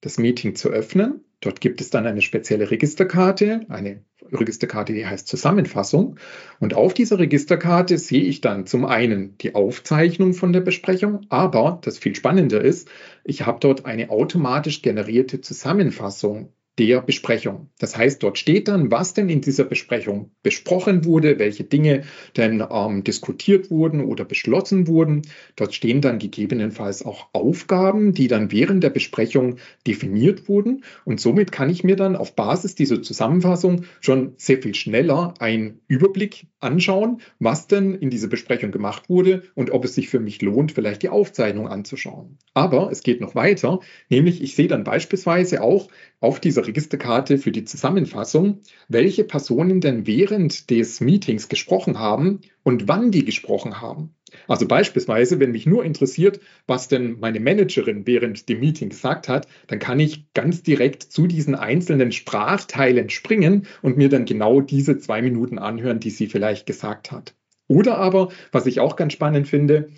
das 0.00 0.18
Meeting 0.18 0.54
zu 0.54 0.70
öffnen. 0.70 1.24
Dort 1.40 1.60
gibt 1.60 1.80
es 1.80 1.90
dann 1.90 2.06
eine 2.06 2.22
spezielle 2.22 2.70
Registerkarte, 2.70 3.66
eine 3.68 4.04
Registerkarte, 4.32 4.94
die 4.94 5.04
heißt 5.04 5.26
Zusammenfassung. 5.26 6.16
Und 6.60 6.74
auf 6.74 6.94
dieser 6.94 7.18
Registerkarte 7.18 7.98
sehe 7.98 8.22
ich 8.22 8.40
dann 8.40 8.66
zum 8.66 8.84
einen 8.84 9.36
die 9.38 9.54
Aufzeichnung 9.54 10.32
von 10.32 10.52
der 10.52 10.60
Besprechung, 10.60 11.26
aber 11.28 11.80
das 11.82 11.98
viel 11.98 12.14
spannender 12.14 12.62
ist, 12.62 12.88
ich 13.24 13.44
habe 13.44 13.58
dort 13.60 13.84
eine 13.84 14.10
automatisch 14.10 14.80
generierte 14.80 15.40
Zusammenfassung 15.40 16.52
der 16.78 17.02
Besprechung. 17.02 17.70
Das 17.78 17.96
heißt, 17.96 18.22
dort 18.22 18.36
steht 18.36 18.66
dann, 18.66 18.90
was 18.90 19.14
denn 19.14 19.28
in 19.28 19.40
dieser 19.40 19.64
Besprechung 19.64 20.32
besprochen 20.42 21.04
wurde, 21.04 21.38
welche 21.38 21.62
Dinge 21.62 22.02
denn 22.36 22.64
ähm, 22.68 23.04
diskutiert 23.04 23.70
wurden 23.70 24.00
oder 24.00 24.24
beschlossen 24.24 24.88
wurden. 24.88 25.22
Dort 25.54 25.72
stehen 25.74 26.00
dann 26.00 26.18
gegebenenfalls 26.18 27.04
auch 27.04 27.28
Aufgaben, 27.32 28.12
die 28.12 28.26
dann 28.26 28.50
während 28.50 28.82
der 28.82 28.90
Besprechung 28.90 29.56
definiert 29.86 30.48
wurden. 30.48 30.84
Und 31.04 31.20
somit 31.20 31.52
kann 31.52 31.70
ich 31.70 31.84
mir 31.84 31.96
dann 31.96 32.16
auf 32.16 32.34
Basis 32.34 32.74
dieser 32.74 33.02
Zusammenfassung 33.02 33.84
schon 34.00 34.34
sehr 34.36 34.60
viel 34.60 34.74
schneller 34.74 35.34
einen 35.38 35.80
Überblick 35.86 36.48
anschauen, 36.58 37.20
was 37.38 37.68
denn 37.68 37.94
in 37.94 38.10
dieser 38.10 38.28
Besprechung 38.28 38.72
gemacht 38.72 39.08
wurde 39.08 39.44
und 39.54 39.70
ob 39.70 39.84
es 39.84 39.94
sich 39.94 40.08
für 40.08 40.20
mich 40.20 40.42
lohnt, 40.42 40.72
vielleicht 40.72 41.02
die 41.02 41.08
Aufzeichnung 41.08 41.68
anzuschauen. 41.68 42.38
Aber 42.52 42.90
es 42.90 43.02
geht 43.02 43.20
noch 43.20 43.34
weiter, 43.34 43.80
nämlich 44.08 44.42
ich 44.42 44.56
sehe 44.56 44.68
dann 44.68 44.82
beispielsweise 44.82 45.62
auch 45.62 45.88
auf 46.24 46.40
dieser 46.40 46.66
Registerkarte 46.66 47.36
für 47.36 47.52
die 47.52 47.64
Zusammenfassung, 47.64 48.60
welche 48.88 49.24
Personen 49.24 49.82
denn 49.82 50.06
während 50.06 50.70
des 50.70 51.00
Meetings 51.00 51.50
gesprochen 51.50 51.98
haben 51.98 52.40
und 52.62 52.88
wann 52.88 53.10
die 53.10 53.26
gesprochen 53.26 53.82
haben. 53.82 54.14
Also 54.48 54.66
beispielsweise, 54.66 55.38
wenn 55.38 55.52
mich 55.52 55.66
nur 55.66 55.84
interessiert, 55.84 56.40
was 56.66 56.88
denn 56.88 57.20
meine 57.20 57.40
Managerin 57.40 58.06
während 58.06 58.48
dem 58.48 58.60
Meeting 58.60 58.88
gesagt 58.88 59.28
hat, 59.28 59.46
dann 59.66 59.78
kann 59.78 60.00
ich 60.00 60.32
ganz 60.32 60.62
direkt 60.62 61.02
zu 61.02 61.26
diesen 61.26 61.54
einzelnen 61.54 62.10
Sprachteilen 62.10 63.10
springen 63.10 63.66
und 63.82 63.98
mir 63.98 64.08
dann 64.08 64.24
genau 64.24 64.62
diese 64.62 64.98
zwei 64.98 65.20
Minuten 65.20 65.58
anhören, 65.58 66.00
die 66.00 66.10
sie 66.10 66.26
vielleicht 66.26 66.66
gesagt 66.66 67.12
hat. 67.12 67.34
Oder 67.68 67.98
aber, 67.98 68.30
was 68.50 68.64
ich 68.64 68.80
auch 68.80 68.96
ganz 68.96 69.12
spannend 69.12 69.46
finde, 69.46 69.90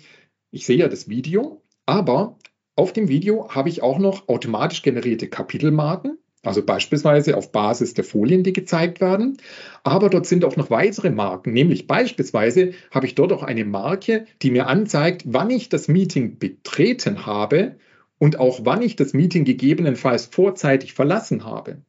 ich 0.51 0.65
sehe 0.65 0.77
ja 0.77 0.89
das 0.89 1.07
Video, 1.07 1.63
aber 1.85 2.37
auf 2.77 2.93
dem 2.93 3.09
Video 3.09 3.49
habe 3.49 3.69
ich 3.69 3.81
auch 3.81 3.97
noch 3.97 4.29
automatisch 4.29 4.83
generierte 4.83 5.27
Kapitelmarken, 5.27 6.19
also 6.43 6.63
beispielsweise 6.63 7.35
auf 7.35 7.51
Basis 7.51 7.95
der 7.95 8.03
Folien, 8.03 8.43
die 8.43 8.53
gezeigt 8.53 9.01
werden. 9.01 9.37
Aber 9.83 10.09
dort 10.09 10.27
sind 10.27 10.45
auch 10.45 10.55
noch 10.55 10.69
weitere 10.69 11.09
Marken, 11.09 11.51
nämlich 11.53 11.87
beispielsweise 11.87 12.73
habe 12.91 13.07
ich 13.07 13.15
dort 13.15 13.33
auch 13.33 13.43
eine 13.43 13.65
Marke, 13.65 14.27
die 14.43 14.51
mir 14.51 14.67
anzeigt, 14.67 15.23
wann 15.25 15.49
ich 15.49 15.69
das 15.69 15.87
Meeting 15.87 16.37
betreten 16.37 17.25
habe 17.25 17.77
und 18.19 18.39
auch 18.39 18.59
wann 18.63 18.83
ich 18.83 18.95
das 18.95 19.13
Meeting 19.13 19.43
gegebenenfalls 19.43 20.27
vorzeitig 20.27 20.93
verlassen 20.93 21.45
habe. 21.45 21.81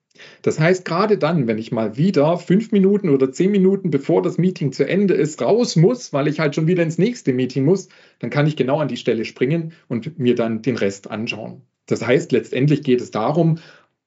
Das 0.42 0.58
heißt, 0.58 0.84
gerade 0.84 1.18
dann, 1.18 1.46
wenn 1.46 1.58
ich 1.58 1.72
mal 1.72 1.96
wieder 1.96 2.38
fünf 2.38 2.72
Minuten 2.72 3.10
oder 3.10 3.32
zehn 3.32 3.50
Minuten 3.50 3.90
bevor 3.90 4.22
das 4.22 4.38
Meeting 4.38 4.72
zu 4.72 4.86
Ende 4.86 5.14
ist, 5.14 5.42
raus 5.42 5.76
muss, 5.76 6.12
weil 6.12 6.28
ich 6.28 6.40
halt 6.40 6.54
schon 6.54 6.66
wieder 6.66 6.82
ins 6.82 6.98
nächste 6.98 7.32
Meeting 7.32 7.64
muss, 7.64 7.88
dann 8.18 8.30
kann 8.30 8.46
ich 8.46 8.56
genau 8.56 8.78
an 8.78 8.88
die 8.88 8.96
Stelle 8.96 9.24
springen 9.24 9.72
und 9.88 10.18
mir 10.18 10.34
dann 10.34 10.62
den 10.62 10.76
Rest 10.76 11.10
anschauen. 11.10 11.62
Das 11.86 12.06
heißt, 12.06 12.32
letztendlich 12.32 12.82
geht 12.82 13.00
es 13.00 13.10
darum, 13.10 13.58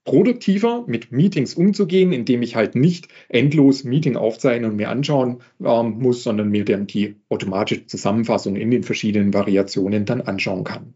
produktiver 0.04 0.84
mit 0.88 1.12
Meetings 1.12 1.54
umzugehen, 1.54 2.12
indem 2.12 2.42
ich 2.42 2.56
halt 2.56 2.76
nicht 2.76 3.08
endlos 3.30 3.84
Meeting 3.84 4.16
aufzeichnen 4.16 4.72
und 4.72 4.78
mir 4.78 4.90
anschauen 4.90 5.42
ähm, 5.64 6.00
muss, 6.00 6.24
sondern 6.24 6.50
mir 6.50 6.66
dann 6.66 6.88
die 6.88 7.18
automatische 7.30 7.86
Zusammenfassung 7.86 8.56
in 8.56 8.72
den 8.72 8.84
verschiedenen 8.84 9.34
Variationen 9.34 10.06
dann 10.06 10.22
anschauen 10.22 10.64
kann. 10.64 10.96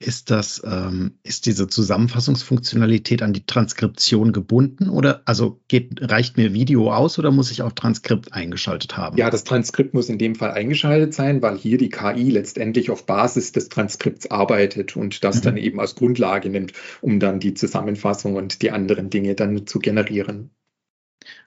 Ist 0.00 0.30
das, 0.30 0.60
ähm, 0.64 1.18
ist 1.22 1.46
diese 1.46 1.68
Zusammenfassungsfunktionalität 1.68 3.22
an 3.22 3.32
die 3.32 3.46
Transkription 3.46 4.32
gebunden 4.32 4.88
oder 4.88 5.22
also 5.24 5.60
geht, 5.68 6.10
reicht 6.10 6.36
mir 6.36 6.52
Video 6.52 6.92
aus 6.92 7.18
oder 7.18 7.30
muss 7.30 7.52
ich 7.52 7.62
auch 7.62 7.72
Transkript 7.72 8.32
eingeschaltet 8.32 8.96
haben? 8.96 9.16
Ja, 9.16 9.30
das 9.30 9.44
Transkript 9.44 9.94
muss 9.94 10.08
in 10.08 10.18
dem 10.18 10.34
Fall 10.34 10.50
eingeschaltet 10.50 11.14
sein, 11.14 11.42
weil 11.42 11.56
hier 11.56 11.78
die 11.78 11.90
KI 11.90 12.30
letztendlich 12.30 12.90
auf 12.90 13.06
Basis 13.06 13.52
des 13.52 13.68
Transkripts 13.68 14.30
arbeitet 14.30 14.96
und 14.96 15.22
das 15.22 15.36
mhm. 15.36 15.42
dann 15.42 15.56
eben 15.58 15.78
als 15.78 15.94
Grundlage 15.94 16.50
nimmt, 16.50 16.72
um 17.00 17.20
dann 17.20 17.38
die 17.38 17.54
Zusammenfassung 17.54 18.34
und 18.34 18.62
die 18.62 18.72
anderen 18.72 19.10
Dinge 19.10 19.36
dann 19.36 19.66
zu 19.66 19.78
generieren. 19.78 20.50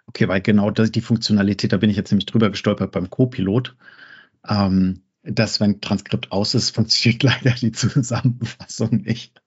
Okay, 0.07 0.29
weil 0.29 0.41
genau 0.41 0.71
das, 0.71 0.91
die 0.91 1.01
Funktionalität, 1.01 1.73
da 1.73 1.77
bin 1.77 1.89
ich 1.89 1.97
jetzt 1.97 2.11
nämlich 2.11 2.25
drüber 2.25 2.49
gestolpert 2.49 2.91
beim 2.91 3.09
Copilot. 3.09 3.75
Ähm, 4.47 5.03
dass 5.29 5.59
wenn 5.59 5.81
Transkript 5.81 6.31
aus 6.31 6.55
ist, 6.55 6.71
funktioniert 6.71 7.23
leider 7.43 7.55
die 7.55 7.71
Zusammenfassung 7.71 9.01
nicht. 9.03 9.41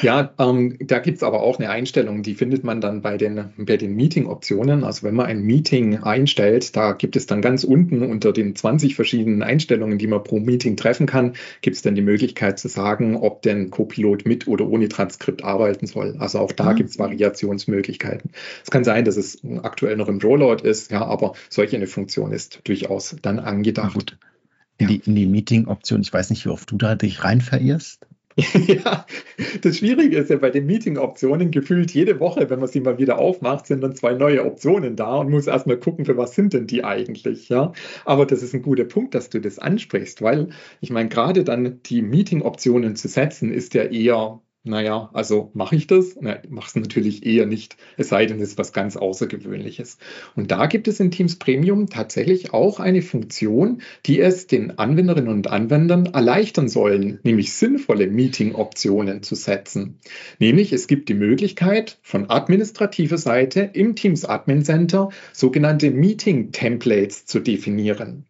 Ja, 0.00 0.32
ähm, 0.38 0.76
da 0.80 1.00
gibt 1.00 1.18
es 1.18 1.22
aber 1.22 1.42
auch 1.42 1.58
eine 1.58 1.70
Einstellung, 1.70 2.22
die 2.22 2.34
findet 2.34 2.62
man 2.62 2.80
dann 2.80 3.02
bei 3.02 3.16
den, 3.16 3.50
bei 3.58 3.76
den 3.76 3.94
Meeting-Optionen. 3.96 4.84
Also 4.84 5.02
wenn 5.02 5.14
man 5.14 5.26
ein 5.26 5.42
Meeting 5.42 5.98
einstellt, 5.98 6.76
da 6.76 6.92
gibt 6.92 7.16
es 7.16 7.26
dann 7.26 7.42
ganz 7.42 7.64
unten 7.64 8.02
unter 8.02 8.32
den 8.32 8.54
20 8.54 8.94
verschiedenen 8.94 9.42
Einstellungen, 9.42 9.98
die 9.98 10.06
man 10.06 10.22
pro 10.22 10.38
Meeting 10.38 10.76
treffen 10.76 11.06
kann, 11.06 11.34
gibt 11.62 11.76
es 11.76 11.82
dann 11.82 11.96
die 11.96 12.02
Möglichkeit 12.02 12.58
zu 12.58 12.68
sagen, 12.68 13.16
ob 13.16 13.42
denn 13.42 13.70
Copilot 13.70 14.24
mit 14.24 14.46
oder 14.46 14.68
ohne 14.68 14.88
Transkript 14.88 15.42
arbeiten 15.42 15.86
soll. 15.86 16.16
Also 16.18 16.38
auch 16.38 16.52
da 16.52 16.72
mhm. 16.72 16.76
gibt 16.76 16.90
es 16.90 16.98
Variationsmöglichkeiten. 16.98 18.30
Es 18.62 18.70
kann 18.70 18.84
sein, 18.84 19.04
dass 19.04 19.16
es 19.16 19.42
aktuell 19.62 19.96
noch 19.96 20.08
im 20.08 20.20
Rollout 20.20 20.62
ist, 20.62 20.92
ja, 20.92 21.04
aber 21.04 21.34
solch 21.48 21.74
eine 21.74 21.88
Funktion 21.88 22.32
ist 22.32 22.60
durchaus 22.64 23.16
dann 23.20 23.40
angedacht 23.40 24.16
in 24.80 24.88
die, 24.88 25.02
in 25.04 25.14
die 25.14 25.26
Meeting-Option. 25.26 26.00
Ich 26.00 26.12
weiß 26.12 26.30
nicht, 26.30 26.44
wie 26.44 26.50
oft 26.50 26.70
du 26.70 26.76
da 26.76 26.94
dich 26.94 27.24
rein 27.24 27.40
verirrst. 27.40 28.06
ja, 28.66 29.06
das 29.60 29.78
Schwierige 29.78 30.16
ist 30.16 30.30
ja 30.30 30.36
bei 30.36 30.50
den 30.50 30.66
Meeting-Optionen 30.66 31.50
gefühlt 31.50 31.90
jede 31.92 32.20
Woche, 32.20 32.48
wenn 32.48 32.60
man 32.60 32.68
sie 32.68 32.80
mal 32.80 32.98
wieder 32.98 33.18
aufmacht, 33.18 33.66
sind 33.66 33.82
dann 33.82 33.94
zwei 33.94 34.14
neue 34.14 34.44
Optionen 34.44 34.96
da 34.96 35.16
und 35.16 35.30
muss 35.30 35.46
erstmal 35.46 35.78
gucken, 35.78 36.04
für 36.04 36.16
was 36.16 36.34
sind 36.34 36.52
denn 36.52 36.66
die 36.66 36.84
eigentlich, 36.84 37.48
ja. 37.48 37.72
Aber 38.04 38.26
das 38.26 38.42
ist 38.42 38.54
ein 38.54 38.62
guter 38.62 38.84
Punkt, 38.84 39.14
dass 39.14 39.30
du 39.30 39.40
das 39.40 39.58
ansprichst, 39.58 40.22
weil 40.22 40.50
ich 40.80 40.90
meine, 40.90 41.08
gerade 41.08 41.44
dann 41.44 41.82
die 41.84 42.02
Meeting-Optionen 42.02 42.96
zu 42.96 43.08
setzen, 43.08 43.52
ist 43.52 43.74
ja 43.74 43.84
eher 43.84 44.40
naja, 44.62 45.08
also 45.14 45.50
mache 45.54 45.74
ich 45.74 45.86
das? 45.86 46.18
Na, 46.20 46.38
mache 46.50 46.68
es 46.68 46.76
natürlich 46.76 47.24
eher 47.24 47.46
nicht, 47.46 47.78
es 47.96 48.10
sei 48.10 48.26
denn, 48.26 48.40
es 48.40 48.50
ist 48.50 48.58
was 48.58 48.74
ganz 48.74 48.96
Außergewöhnliches. 48.96 49.96
Und 50.36 50.50
da 50.50 50.66
gibt 50.66 50.86
es 50.86 51.00
in 51.00 51.10
Teams 51.10 51.36
Premium 51.36 51.88
tatsächlich 51.88 52.52
auch 52.52 52.78
eine 52.78 53.00
Funktion, 53.00 53.80
die 54.04 54.20
es 54.20 54.46
den 54.46 54.78
Anwenderinnen 54.78 55.32
und 55.32 55.48
Anwendern 55.48 56.06
erleichtern 56.06 56.68
sollen, 56.68 57.20
nämlich 57.22 57.54
sinnvolle 57.54 58.08
Meeting-Optionen 58.08 59.22
zu 59.22 59.34
setzen. 59.34 59.98
Nämlich 60.38 60.74
es 60.74 60.86
gibt 60.86 61.08
die 61.08 61.14
Möglichkeit 61.14 61.98
von 62.02 62.28
administrativer 62.28 63.16
Seite 63.16 63.70
im 63.72 63.96
Teams 63.96 64.26
Admin 64.26 64.62
Center 64.62 65.08
sogenannte 65.32 65.90
Meeting-Templates 65.90 67.24
zu 67.24 67.40
definieren. 67.40 68.26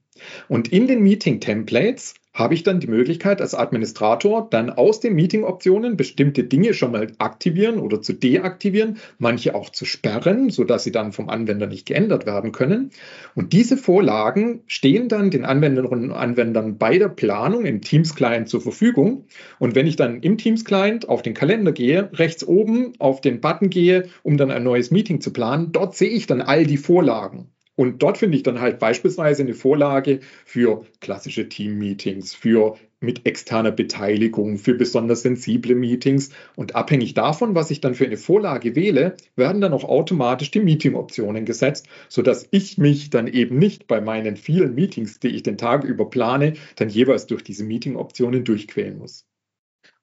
Und 0.49 0.69
in 0.69 0.87
den 0.87 1.03
Meeting-Templates 1.03 2.15
habe 2.33 2.55
ich 2.55 2.63
dann 2.63 2.79
die 2.79 2.87
Möglichkeit 2.87 3.41
als 3.41 3.55
Administrator 3.55 4.49
dann 4.51 4.71
aus 4.71 5.01
den 5.01 5.15
Meeting-Optionen 5.15 5.97
bestimmte 5.97 6.45
Dinge 6.45 6.75
schon 6.75 6.93
mal 6.93 7.09
aktivieren 7.19 7.79
oder 7.81 8.01
zu 8.01 8.13
deaktivieren, 8.13 8.99
manche 9.19 9.55
auch 9.55 9.71
zu 9.71 9.85
sperren, 9.85 10.51
sodass 10.51 10.85
sie 10.85 10.93
dann 10.93 11.13
vom 11.13 11.29
Anwender 11.29 11.67
nicht 11.67 11.87
geändert 11.87 12.27
werden 12.27 12.53
können. 12.53 12.91
Und 13.35 13.53
diese 13.53 13.77
Vorlagen 13.77 14.63
stehen 14.67 15.09
dann 15.09 15.31
den 15.31 15.45
Anwenderinnen 15.45 16.11
und 16.11 16.17
Anwendern 16.17 16.79
bei 16.79 16.99
der 16.99 17.09
Planung 17.09 17.65
im 17.65 17.81
Teams-Client 17.81 18.49
zur 18.49 18.61
Verfügung. 18.61 19.27
Und 19.59 19.75
wenn 19.75 19.89
ich 19.89 19.97
dann 19.97 20.21
im 20.21 20.39
Teams-Client 20.39 21.09
auf 21.09 21.23
den 21.23 21.35
Kalender 21.35 21.73
gehe, 21.73 22.11
rechts 22.13 22.47
oben 22.47 22.93
auf 23.01 23.21
den 23.21 23.41
Button 23.41 23.71
gehe, 23.71 24.09
um 24.23 24.37
dann 24.37 24.53
ein 24.53 24.63
neues 24.63 24.93
Meeting 24.93 25.21
zu 25.21 25.33
planen, 25.33 25.73
dort 25.73 25.97
sehe 25.97 26.11
ich 26.11 26.27
dann 26.29 26.43
all 26.43 26.65
die 26.65 26.77
Vorlagen. 26.77 27.51
Und 27.77 28.03
dort 28.03 28.19
finde 28.19 28.37
ich 28.37 28.43
dann 28.43 28.61
halt 28.61 28.79
beispielsweise 28.79 29.43
eine 29.43 29.55
Vorlage 29.55 30.21
für 30.45 30.85
klassische 31.01 31.49
Team-Meetings, 31.49 32.35
für 32.35 32.77
mit 33.01 33.27
externer 33.27 33.71
Beteiligung, 33.73 34.59
für 34.59 34.75
besonders 34.75 35.23
sensible 35.23 35.75
Meetings. 35.75 36.31
Und 36.57 36.75
abhängig 36.75 37.15
davon, 37.15 37.55
was 37.55 37.71
ich 37.71 37.81
dann 37.81 37.95
für 37.95 38.05
eine 38.05 38.19
Vorlage 38.19 38.77
wähle, 38.77 39.17
werden 39.37 39.61
dann 39.61 39.73
auch 39.73 39.85
automatisch 39.85 40.51
die 40.51 40.61
Meeting-Optionen 40.61 41.47
gesetzt, 41.47 41.89
sodass 42.09 42.47
ich 42.51 42.77
mich 42.77 43.09
dann 43.09 43.27
eben 43.27 43.59
nicht 43.59 43.87
bei 43.87 44.01
meinen 44.01 44.37
vielen 44.37 44.75
Meetings, 44.75 45.19
die 45.19 45.29
ich 45.29 45.43
den 45.43 45.57
Tag 45.57 45.85
über 45.85 46.11
plane, 46.11 46.55
dann 46.77 46.91
jeweils 46.91 47.27
durch 47.27 47.43
diese 47.43 47.65
Meeting-Optionen 47.65 48.45
durchquälen 48.45 48.99
muss. 48.99 49.27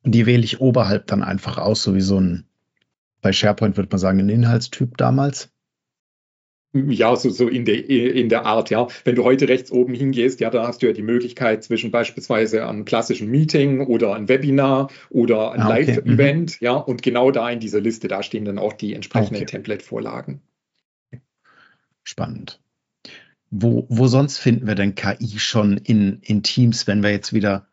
Und 0.04 0.16
die 0.16 0.26
wähle 0.26 0.44
ich 0.44 0.62
oberhalb 0.62 1.06
dann 1.08 1.22
einfach 1.22 1.58
aus, 1.58 1.84
so 1.84 1.94
wie 1.94 2.02
so 2.02 2.20
ein, 2.20 2.46
bei 3.22 3.32
SharePoint 3.32 3.78
würde 3.78 3.90
man 3.92 4.00
sagen, 4.00 4.20
ein 4.20 4.30
Inhaltstyp 4.30 4.98
damals. 4.98 5.52
Ja, 6.74 7.16
so, 7.16 7.30
so 7.30 7.48
in, 7.48 7.66
der, 7.66 7.90
in 7.90 8.30
der 8.30 8.46
Art, 8.46 8.70
ja. 8.70 8.88
Wenn 9.06 9.16
du 9.16 9.24
heute 9.24 9.48
rechts 9.48 9.72
oben 9.72 9.94
hingehst, 9.94 10.40
ja, 10.42 10.50
da 10.50 10.68
hast 10.68 10.82
du 10.82 10.88
ja 10.88 10.94
die 10.94 11.02
Möglichkeit 11.02 11.64
zwischen 11.64 11.92
beispielsweise 11.92 12.68
einem 12.68 12.86
klassischen 12.86 13.30
Meeting 13.30 13.82
oder 13.82 14.16
ein 14.16 14.28
Webinar 14.28 14.90
oder 15.10 15.54
ein 15.54 15.62
ah, 15.62 15.70
okay. 15.70 15.86
Live-Event, 15.86 16.62
mhm. 16.62 16.66
ja, 16.66 16.74
und 16.74 17.02
genau 17.02 17.32
da 17.32 17.50
in 17.50 17.60
dieser 17.60 17.80
Liste, 17.80 18.08
da 18.08 18.22
stehen 18.22 18.46
dann 18.46 18.60
auch 18.60 18.74
die 18.74 18.94
entsprechenden 18.94 19.38
okay. 19.38 19.46
Template-Vorlagen. 19.46 20.42
Spannend. 22.04 22.60
Wo, 23.50 23.86
wo 23.90 24.08
sonst 24.08 24.38
finden 24.38 24.68
wir 24.68 24.76
denn 24.76 24.96
KI 24.96 25.40
schon 25.40 25.78
in, 25.78 26.20
in 26.22 26.44
Teams, 26.44 26.86
wenn 26.86 27.02
wir 27.02 27.12
jetzt 27.12 27.34
wieder 27.34 27.68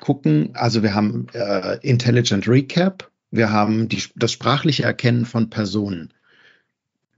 gucken? 0.00 0.50
Also 0.54 0.82
wir 0.82 0.94
haben 0.94 1.26
äh, 1.34 1.78
Intelligent 1.82 2.48
Recap, 2.48 3.10
Wir 3.30 3.50
haben 3.52 3.88
die, 3.88 4.02
das 4.16 4.32
sprachliche 4.32 4.84
Erkennen 4.84 5.26
von 5.26 5.50
Personen. 5.50 6.14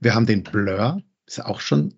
Wir 0.01 0.15
haben 0.15 0.25
den 0.25 0.43
Blur, 0.43 1.01
ist 1.27 1.45
auch 1.45 1.61
schon, 1.61 1.93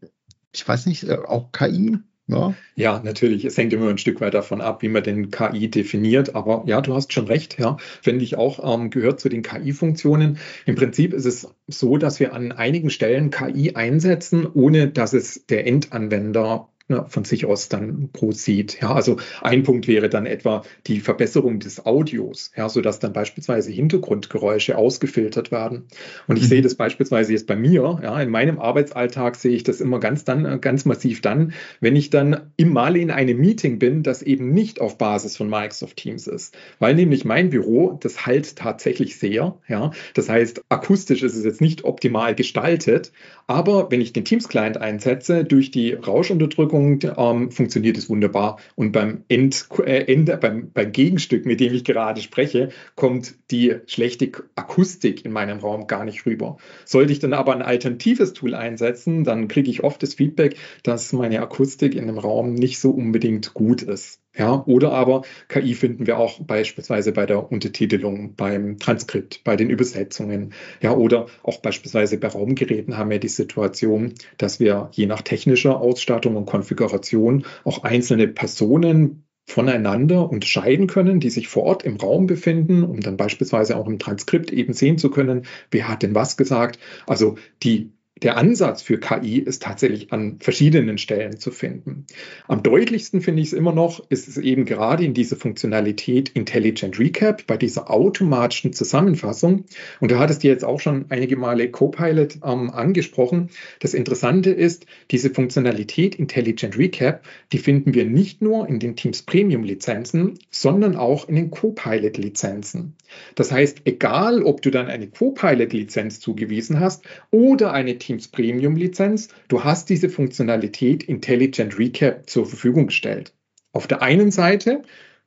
ich 0.51 0.67
weiß 0.67 0.86
nicht, 0.86 1.05
äh, 1.05 1.17
auch 1.25 1.51
KI. 1.51 1.98
Ja. 2.27 2.53
ja, 2.75 3.01
natürlich. 3.03 3.43
Es 3.43 3.57
hängt 3.57 3.74
immer 3.74 3.89
ein 3.89 3.98
Stück 3.98 4.22
weit 4.22 4.33
davon 4.33 4.62
ab, 4.62 4.81
wie 4.81 4.88
man 4.88 5.03
den 5.03 5.29
KI 5.29 5.69
definiert. 5.69 6.36
Aber 6.36 6.63
ja, 6.67 6.79
du 6.79 6.93
hast 6.93 7.12
schon 7.12 7.27
recht. 7.27 7.60
Ja, 7.60 7.75
finde 8.01 8.24
ich 8.24 8.38
auch 8.38 8.74
ähm, 8.74 8.89
gehört 8.89 9.19
zu 9.19 9.27
den 9.27 9.41
KI-Funktionen. 9.41 10.38
Im 10.65 10.75
Prinzip 10.75 11.13
ist 11.13 11.25
es 11.25 11.50
so, 11.67 11.98
dass 11.98 12.22
wir 12.22 12.33
an 12.33 12.53
einigen 12.53 12.89
Stellen 12.89 13.29
KI 13.29 13.75
einsetzen, 13.75 14.48
ohne 14.53 14.88
dass 14.88 15.12
es 15.12 15.45
der 15.48 15.67
Endanwender 15.67 16.69
ne, 16.89 17.05
von 17.07 17.23
sich 17.23 17.45
aus 17.45 17.69
dann 17.69 18.09
prosieht. 18.11 18.81
Ja, 18.81 18.93
also 18.93 19.17
ein 19.41 19.63
Punkt 19.63 19.87
wäre 19.87 20.09
dann 20.09 20.25
etwa 20.25 20.63
die 20.87 20.99
Verbesserung 20.99 21.59
des 21.59 21.85
Audios, 21.85 22.51
ja, 22.55 22.67
sodass 22.67 22.99
dann 22.99 23.13
beispielsweise 23.13 23.71
Hintergrundgeräusche 23.71 24.77
ausgefiltert 24.77 25.51
werden. 25.51 25.87
Und 26.27 26.37
ich 26.37 26.43
mhm. 26.43 26.47
sehe 26.47 26.61
das 26.61 26.75
beispielsweise 26.75 27.31
jetzt 27.31 27.47
bei 27.47 27.55
mir, 27.55 27.99
ja, 28.03 28.21
in 28.21 28.29
meinem 28.29 28.59
Arbeitsalltag 28.59 29.35
sehe 29.35 29.55
ich 29.55 29.63
das 29.63 29.81
immer 29.81 29.99
ganz 29.99 30.25
dann, 30.25 30.59
ganz 30.61 30.85
massiv 30.85 31.21
dann, 31.21 31.53
wenn 31.79 31.95
ich 31.95 32.09
dann 32.09 32.51
im 32.57 32.73
Mal 32.73 32.97
in 32.97 33.11
einem 33.11 33.37
Meeting 33.37 33.79
bin, 33.79 34.03
das 34.03 34.21
eben 34.21 34.53
nicht 34.53 34.81
auf 34.81 34.97
Basis 34.97 35.37
von 35.37 35.49
Microsoft 35.49 35.97
Teams 35.97 36.27
ist. 36.27 36.55
Weil 36.79 36.95
nämlich 36.95 37.23
mein 37.23 37.49
Büro, 37.49 37.97
das 38.01 38.25
halt 38.25 38.55
tatsächlich 38.57 39.17
sehr, 39.17 39.57
ja. 39.67 39.91
Das 40.13 40.29
heißt, 40.29 40.63
akustisch 40.69 41.23
ist 41.23 41.35
es 41.35 41.45
jetzt 41.45 41.61
nicht 41.61 41.85
optimal 41.85 42.35
gestaltet, 42.35 43.11
aber 43.47 43.91
wenn 43.91 44.01
ich 44.01 44.13
den 44.13 44.25
Teams-Client 44.25 44.77
einsetze, 44.77 45.43
durch 45.43 45.71
die 45.71 45.93
Rauschunterdrückung 45.93 46.72
ähm, 46.73 47.51
funktioniert 47.51 47.97
es 47.97 48.09
wunderbar. 48.09 48.59
Und 48.75 48.91
beim, 48.91 49.23
End, 49.27 49.67
äh, 49.85 50.11
Ende, 50.11 50.37
beim, 50.37 50.71
beim 50.71 50.91
Gegenstück, 50.91 51.45
mit 51.45 51.59
dem 51.59 51.73
ich 51.73 51.83
gerade 51.83 52.21
spreche, 52.21 52.69
kommt 52.95 53.35
die 53.51 53.75
schlechte 53.85 54.31
Akustik 54.55 55.25
in 55.25 55.31
meinem 55.31 55.59
Raum 55.59 55.87
gar 55.87 56.05
nicht 56.05 56.25
rüber. 56.25 56.57
Sollte 56.85 57.13
ich 57.13 57.19
dann 57.19 57.33
aber 57.33 57.53
ein 57.53 57.61
alternatives 57.61 58.33
Tool 58.33 58.55
einsetzen, 58.55 59.23
dann 59.23 59.47
kriege 59.47 59.69
ich 59.69 59.83
oft 59.83 60.01
das 60.01 60.15
Feedback, 60.15 60.57
dass 60.83 61.13
meine 61.13 61.41
Akustik 61.41 61.95
in 61.95 62.07
dem 62.07 62.17
Raum 62.17 62.53
nicht 62.53 62.79
so 62.79 62.91
unbedingt 62.91 63.53
gut 63.53 63.83
ist. 63.83 64.22
Ja, 64.35 64.63
oder 64.65 64.91
aber 64.91 65.21
KI 65.47 65.75
finden 65.75 66.07
wir 66.07 66.17
auch 66.17 66.39
beispielsweise 66.39 67.11
bei 67.11 67.27
der 67.27 67.51
Untertitelung, 67.51 68.33
beim 68.35 68.79
Transkript, 68.79 69.43
bei 69.43 69.55
den 69.55 69.69
Übersetzungen. 69.69 70.53
Ja, 70.81 70.95
oder 70.95 71.27
auch 71.43 71.57
beispielsweise 71.61 72.17
bei 72.17 72.29
Raumgeräten 72.29 72.97
haben 72.97 73.11
wir 73.11 73.19
die 73.19 73.27
Situation, 73.27 74.15
dass 74.39 74.59
wir 74.59 74.89
je 74.91 75.05
nach 75.05 75.21
technischer 75.21 75.79
Ausstattung 75.79 76.35
und 76.35 76.47
Konfiguration 76.47 77.45
auch 77.63 77.83
einzelne 77.83 78.27
Personen 78.27 79.23
voneinander 79.45 80.29
unterscheiden 80.29 80.87
können, 80.87 81.19
die 81.19 81.29
sich 81.29 81.47
vor 81.47 81.63
Ort 81.63 81.83
im 81.83 81.97
Raum 81.97 82.25
befinden, 82.25 82.83
um 82.83 83.01
dann 83.01 83.17
beispielsweise 83.17 83.77
auch 83.77 83.87
im 83.87 83.99
Transkript 83.99 84.51
eben 84.51 84.73
sehen 84.73 84.97
zu 84.97 85.11
können, 85.11 85.45
wer 85.69 85.89
hat 85.89 86.01
denn 86.01 86.15
was 86.15 86.37
gesagt. 86.37 86.79
Also 87.05 87.35
die 87.61 87.91
der 88.22 88.38
Ansatz 88.38 88.82
für 88.84 89.00
KI 89.00 89.39
ist 89.39 89.63
tatsächlich 89.63 90.13
an 90.13 90.38
verschiedenen 90.39 90.98
Stellen 90.98 91.39
zu 91.39 91.50
finden. 91.50 92.05
Am 92.48 92.62
deutlichsten 92.62 93.22
finde 93.22 93.41
ich 93.41 93.48
es 93.50 93.53
immer 93.53 93.74
noch, 93.74 94.03
ist 94.10 94.27
es 94.27 94.38
eben 94.38 94.65
gerade 94.65 95.03
in 95.03 95.13
dieser 95.15 95.36
Funktionalität 95.36 96.29
Intelligent 96.29 97.00
Recap, 97.00 97.48
bei 97.48 97.58
dieser 97.58 97.89
automatischen 97.89 98.72
Zusammenfassung. 98.72 99.65
Und 100.00 100.12
da 100.12 100.20
hattest 100.20 100.43
du 100.43 100.48
jetzt 100.48 100.63
auch 100.63 100.79
schon 100.79 101.05
einige 101.10 101.36
Male 101.36 101.70
Copilot 101.72 102.38
ähm, 102.46 102.70
angesprochen. 102.70 103.50
Das 103.79 103.96
Interessante 103.96 104.51
ist, 104.51 104.86
diese 105.10 105.32
Funktionalität 105.32 106.15
Intelligent 106.15 106.77
Recap, 106.77 107.24
die 107.51 107.58
finden 107.58 107.96
wir 107.96 108.05
nicht 108.05 108.41
nur 108.41 108.70
in 108.70 108.79
den 108.79 108.96
Teams 108.96 109.24
Premium 109.24 109.63
Lizenzen, 109.63 110.38
sondern 110.51 110.96
auch 110.96 111.27
in 111.27 111.36
den 111.36 111.51
Copilot 111.51 112.17
Lizenzen. 112.17 112.96
Das 113.36 113.51
heißt, 113.51 113.82
egal 113.86 114.43
ob 114.43 114.62
du 114.62 114.72
dann 114.72 114.88
eine 114.88 115.08
Copilot 115.08 115.74
Lizenz 115.74 116.20
zugewiesen 116.20 116.79
hast 116.79 117.03
oder 117.32 117.74
eine 117.74 117.98
Teams 118.03 118.27
Premium 118.27 118.75
Lizenz. 118.75 119.29
Du 119.48 119.63
hast 119.63 119.89
diese 119.89 120.10
Funktionalität 120.10 121.03
Intelligent 121.03 121.79
Recap 121.79 122.29
zur 122.29 122.45
Verfügung 122.45 122.88
gestellt. 122.88 123.33
Auf 123.72 123.88
der 123.88 124.01
einen 124.01 124.29
Seite 124.29 124.81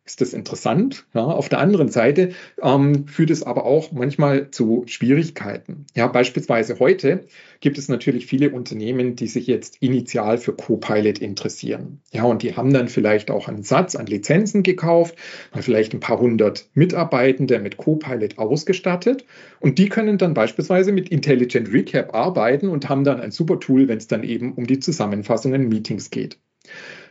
ist 0.06 0.20
das 0.20 0.32
interessant. 0.32 1.04
Ja, 1.14 1.25
auf 1.25 1.48
der 1.48 1.58
anderen 1.58 1.88
Seite 1.88 2.30
ähm, 2.62 3.08
führt 3.08 3.30
es 3.30 3.42
aber 3.42 3.66
auch 3.66 3.90
manchmal 3.90 4.50
zu 4.52 4.85
Schwierigkeiten. 4.87 5.85
Ja, 5.94 6.07
beispielsweise 6.07 6.78
heute 6.78 7.26
gibt 7.61 7.76
es 7.76 7.88
natürlich 7.88 8.26
viele 8.26 8.50
Unternehmen, 8.50 9.16
die 9.16 9.26
sich 9.26 9.48
jetzt 9.48 9.78
initial 9.83 10.38
für 10.38 10.52
Copilot 10.52 11.18
interessieren. 11.18 12.00
Ja, 12.12 12.22
und 12.22 12.42
die 12.42 12.54
haben 12.54 12.72
dann 12.72 12.88
vielleicht 12.88 13.31
auch 13.31 13.48
einen 13.48 13.64
Satz 13.64 13.96
an 13.96 14.07
Lizenzen 14.07 14.62
gekauft, 14.62 15.16
vielleicht 15.52 15.92
ein 15.92 16.00
paar 16.00 16.20
hundert 16.20 16.68
Mitarbeitende 16.74 17.59
mit 17.59 17.76
Copilot 17.76 18.38
ausgestattet. 18.38 19.24
Und 19.59 19.78
die 19.78 19.88
können 19.88 20.18
dann 20.18 20.35
beispielsweise 20.35 20.92
mit 20.92 21.09
Intelligent 21.09 21.72
Recap 21.72 22.14
arbeiten 22.14 22.68
und 22.68 22.88
haben 22.88 23.02
dann 23.02 23.20
ein 23.20 23.33
super 23.33 23.59
Tool, 23.59 23.88
wenn 23.88 23.98
es 23.98 24.07
dann 24.07 24.22
eben 24.22 24.54
um 24.54 24.66
die 24.66 24.78
Zusammenfassungen 24.78 25.62
in 25.62 25.68
Meetings 25.68 26.11
geht. 26.11 26.38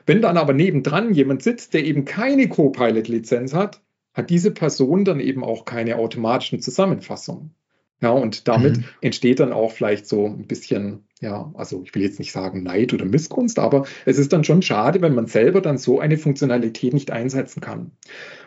Wenn 0.06 0.22
dann 0.22 0.38
aber 0.38 0.54
nebendran 0.54 1.14
jemand 1.14 1.44
sitzt, 1.44 1.74
der 1.74 1.84
eben 1.84 2.06
keine 2.06 2.48
Copilot-Lizenz 2.48 3.54
hat, 3.54 3.82
hat 4.14 4.30
diese 4.30 4.52
Person 4.52 5.04
dann 5.06 5.20
eben 5.20 5.44
auch 5.44 5.66
keine 5.66 5.98
automatischen 5.98 6.62
Zusammenfassungen. 6.62 7.54
Ja, 8.02 8.12
und 8.12 8.48
damit 8.48 8.78
mhm. 8.78 8.84
entsteht 9.02 9.40
dann 9.40 9.54
auch 9.54 9.72
vielleicht 9.72 10.06
so 10.06 10.26
ein 10.26 10.48
bisschen, 10.48 11.06
ja, 11.22 11.52
also 11.56 11.82
ich 11.84 11.96
will 11.96 12.02
jetzt 12.02 12.20
nicht 12.20 12.34
sagen 12.34 12.62
Neid 12.62 12.94
oder 12.94 13.06
Missgunst, 13.06 13.58
aber 13.58 13.86
es 14.06 14.18
ist 14.18 14.34
dann 14.34 14.44
schon 14.44 14.62
schade, 14.62 15.02
wenn 15.02 15.16
man 15.16 15.28
selber 15.28 15.62
dann 15.62 15.78
so 15.78 16.00
eine 16.00 16.18
Funktionalität 16.18 16.94
nicht 16.94 17.12
einsetzen 17.12 17.62
kann. 17.62 17.92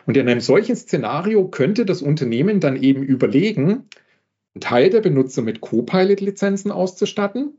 Und 0.05 0.17
in 0.17 0.29
einem 0.29 0.39
solchen 0.39 0.75
Szenario 0.75 1.47
könnte 1.47 1.85
das 1.85 2.03
Unternehmen 2.03 2.59
dann 2.59 2.81
eben 2.81 3.01
überlegen, 3.01 3.85
einen 4.53 4.61
Teil 4.61 4.91
der 4.91 5.01
Benutzer 5.01 5.41
mit 5.41 5.61
Copilot-Lizenzen 5.61 6.71
auszustatten 6.71 7.58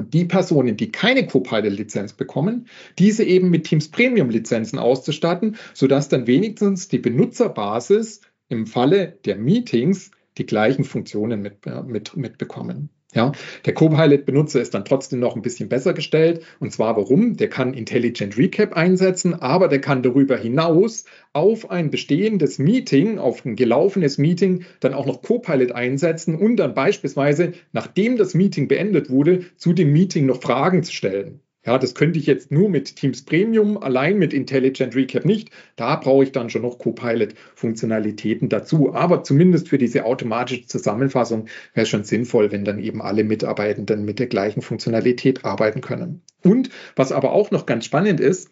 und 0.00 0.14
die 0.14 0.24
Personen, 0.24 0.78
die 0.78 0.90
keine 0.90 1.26
Copilot-Lizenz 1.26 2.14
bekommen, 2.14 2.66
diese 2.98 3.22
eben 3.22 3.50
mit 3.50 3.64
Teams 3.64 3.88
Premium-Lizenzen 3.88 4.78
auszustatten, 4.78 5.56
sodass 5.74 6.08
dann 6.08 6.26
wenigstens 6.26 6.88
die 6.88 6.98
Benutzerbasis 6.98 8.22
im 8.48 8.66
Falle 8.66 9.18
der 9.26 9.36
Meetings 9.36 10.10
die 10.38 10.46
gleichen 10.46 10.84
Funktionen 10.84 11.42
mit, 11.42 11.66
äh, 11.66 11.82
mit, 11.82 12.16
mitbekommen. 12.16 12.88
Ja, 13.12 13.32
der 13.66 13.74
Copilot-Benutzer 13.74 14.60
ist 14.60 14.72
dann 14.72 14.84
trotzdem 14.84 15.18
noch 15.18 15.34
ein 15.34 15.42
bisschen 15.42 15.68
besser 15.68 15.94
gestellt. 15.94 16.44
Und 16.60 16.72
zwar 16.72 16.96
warum? 16.96 17.36
Der 17.36 17.48
kann 17.48 17.74
Intelligent 17.74 18.38
Recap 18.38 18.76
einsetzen, 18.76 19.34
aber 19.34 19.66
der 19.66 19.80
kann 19.80 20.04
darüber 20.04 20.36
hinaus 20.36 21.04
auf 21.32 21.70
ein 21.70 21.90
bestehendes 21.90 22.60
Meeting, 22.60 23.18
auf 23.18 23.44
ein 23.44 23.56
gelaufenes 23.56 24.18
Meeting, 24.18 24.64
dann 24.78 24.94
auch 24.94 25.06
noch 25.06 25.22
Copilot 25.22 25.72
einsetzen 25.72 26.36
und 26.36 26.56
dann 26.56 26.74
beispielsweise, 26.74 27.52
nachdem 27.72 28.16
das 28.16 28.34
Meeting 28.34 28.68
beendet 28.68 29.10
wurde, 29.10 29.44
zu 29.56 29.72
dem 29.72 29.92
Meeting 29.92 30.26
noch 30.26 30.40
Fragen 30.40 30.84
zu 30.84 30.92
stellen. 30.92 31.40
Ja, 31.66 31.76
das 31.78 31.94
könnte 31.94 32.18
ich 32.18 32.24
jetzt 32.24 32.50
nur 32.50 32.70
mit 32.70 32.96
Teams 32.96 33.22
Premium, 33.22 33.76
allein 33.76 34.18
mit 34.18 34.32
Intelligent 34.32 34.96
Recap 34.96 35.26
nicht. 35.26 35.50
Da 35.76 35.96
brauche 35.96 36.24
ich 36.24 36.32
dann 36.32 36.48
schon 36.48 36.62
noch 36.62 36.78
Copilot-Funktionalitäten 36.78 38.48
dazu. 38.48 38.94
Aber 38.94 39.24
zumindest 39.24 39.68
für 39.68 39.76
diese 39.76 40.06
automatische 40.06 40.66
Zusammenfassung 40.66 41.48
wäre 41.74 41.84
es 41.84 41.90
schon 41.90 42.04
sinnvoll, 42.04 42.50
wenn 42.50 42.64
dann 42.64 42.78
eben 42.78 43.02
alle 43.02 43.24
Mitarbeitenden 43.24 44.06
mit 44.06 44.18
der 44.18 44.28
gleichen 44.28 44.62
Funktionalität 44.62 45.44
arbeiten 45.44 45.82
können. 45.82 46.22
Und 46.42 46.70
was 46.96 47.12
aber 47.12 47.32
auch 47.32 47.50
noch 47.50 47.66
ganz 47.66 47.84
spannend 47.84 48.20
ist, 48.20 48.50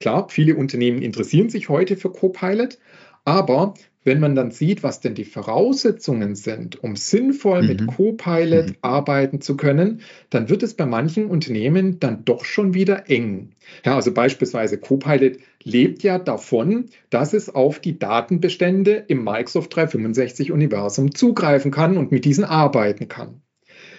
klar, 0.00 0.28
viele 0.30 0.56
Unternehmen 0.56 1.02
interessieren 1.02 1.50
sich 1.50 1.68
heute 1.68 1.96
für 1.96 2.10
Copilot, 2.10 2.78
aber 3.26 3.74
wenn 4.04 4.20
man 4.20 4.34
dann 4.34 4.50
sieht, 4.50 4.82
was 4.82 5.00
denn 5.00 5.14
die 5.14 5.24
Voraussetzungen 5.24 6.34
sind, 6.34 6.82
um 6.82 6.94
sinnvoll 6.94 7.62
mhm. 7.62 7.68
mit 7.68 7.86
Copilot 7.86 8.68
mhm. 8.68 8.76
arbeiten 8.82 9.40
zu 9.40 9.56
können, 9.56 10.00
dann 10.30 10.48
wird 10.48 10.62
es 10.62 10.74
bei 10.74 10.86
manchen 10.86 11.26
Unternehmen 11.26 11.98
dann 11.98 12.24
doch 12.24 12.44
schon 12.44 12.74
wieder 12.74 13.10
eng. 13.10 13.50
Ja, 13.84 13.96
also 13.96 14.12
beispielsweise 14.12 14.78
Copilot 14.78 15.38
lebt 15.62 16.02
ja 16.02 16.18
davon, 16.18 16.86
dass 17.10 17.32
es 17.32 17.54
auf 17.54 17.80
die 17.80 17.98
Datenbestände 17.98 19.04
im 19.08 19.24
Microsoft 19.24 19.74
365 19.74 20.52
Universum 20.52 21.14
zugreifen 21.14 21.70
kann 21.70 21.96
und 21.96 22.12
mit 22.12 22.24
diesen 22.24 22.44
arbeiten 22.44 23.08
kann. 23.08 23.40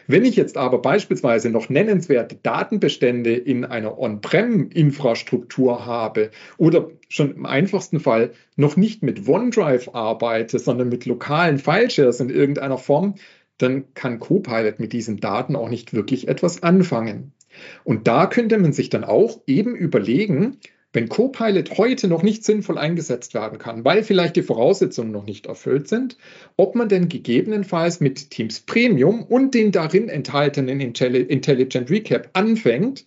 Wenn 0.07 0.25
ich 0.25 0.35
jetzt 0.35 0.57
aber 0.57 0.79
beispielsweise 0.79 1.49
noch 1.49 1.69
nennenswerte 1.69 2.37
Datenbestände 2.41 3.33
in 3.35 3.65
einer 3.65 3.97
On-Prem-Infrastruktur 3.97 5.85
habe 5.85 6.29
oder 6.57 6.89
schon 7.09 7.35
im 7.35 7.45
einfachsten 7.45 7.99
Fall 7.99 8.31
noch 8.55 8.77
nicht 8.77 9.01
mit 9.01 9.27
OneDrive 9.27 9.89
arbeite, 9.93 10.59
sondern 10.59 10.89
mit 10.89 11.05
lokalen 11.05 11.57
Fileshares 11.57 12.19
in 12.19 12.29
irgendeiner 12.29 12.77
Form, 12.77 13.15
dann 13.57 13.93
kann 13.93 14.19
Copilot 14.19 14.79
mit 14.79 14.93
diesen 14.93 15.17
Daten 15.17 15.55
auch 15.55 15.69
nicht 15.69 15.93
wirklich 15.93 16.27
etwas 16.27 16.61
anfangen. 16.61 17.33
Und 17.83 18.07
da 18.07 18.27
könnte 18.27 18.57
man 18.57 18.73
sich 18.73 18.89
dann 18.89 19.03
auch 19.03 19.39
eben 19.47 19.75
überlegen, 19.75 20.57
wenn 20.95 21.09
Copilot 21.09 21.77
heute 21.77 22.07
noch 22.07 22.23
nicht 22.23 22.43
sinnvoll 22.43 22.77
eingesetzt 22.77 23.33
werden 23.33 23.59
kann, 23.59 23.85
weil 23.85 24.03
vielleicht 24.03 24.35
die 24.35 24.41
Voraussetzungen 24.41 25.11
noch 25.11 25.25
nicht 25.25 25.45
erfüllt 25.45 25.87
sind, 25.87 26.17
ob 26.57 26.75
man 26.75 26.89
denn 26.89 27.09
gegebenenfalls 27.09 27.99
mit 27.99 28.31
Teams 28.31 28.61
Premium 28.61 29.23
und 29.23 29.53
den 29.53 29.71
darin 29.71 30.09
enthaltenen 30.09 30.79
Intelligent 30.79 31.89
Recap 31.89 32.29
anfängt, 32.33 33.05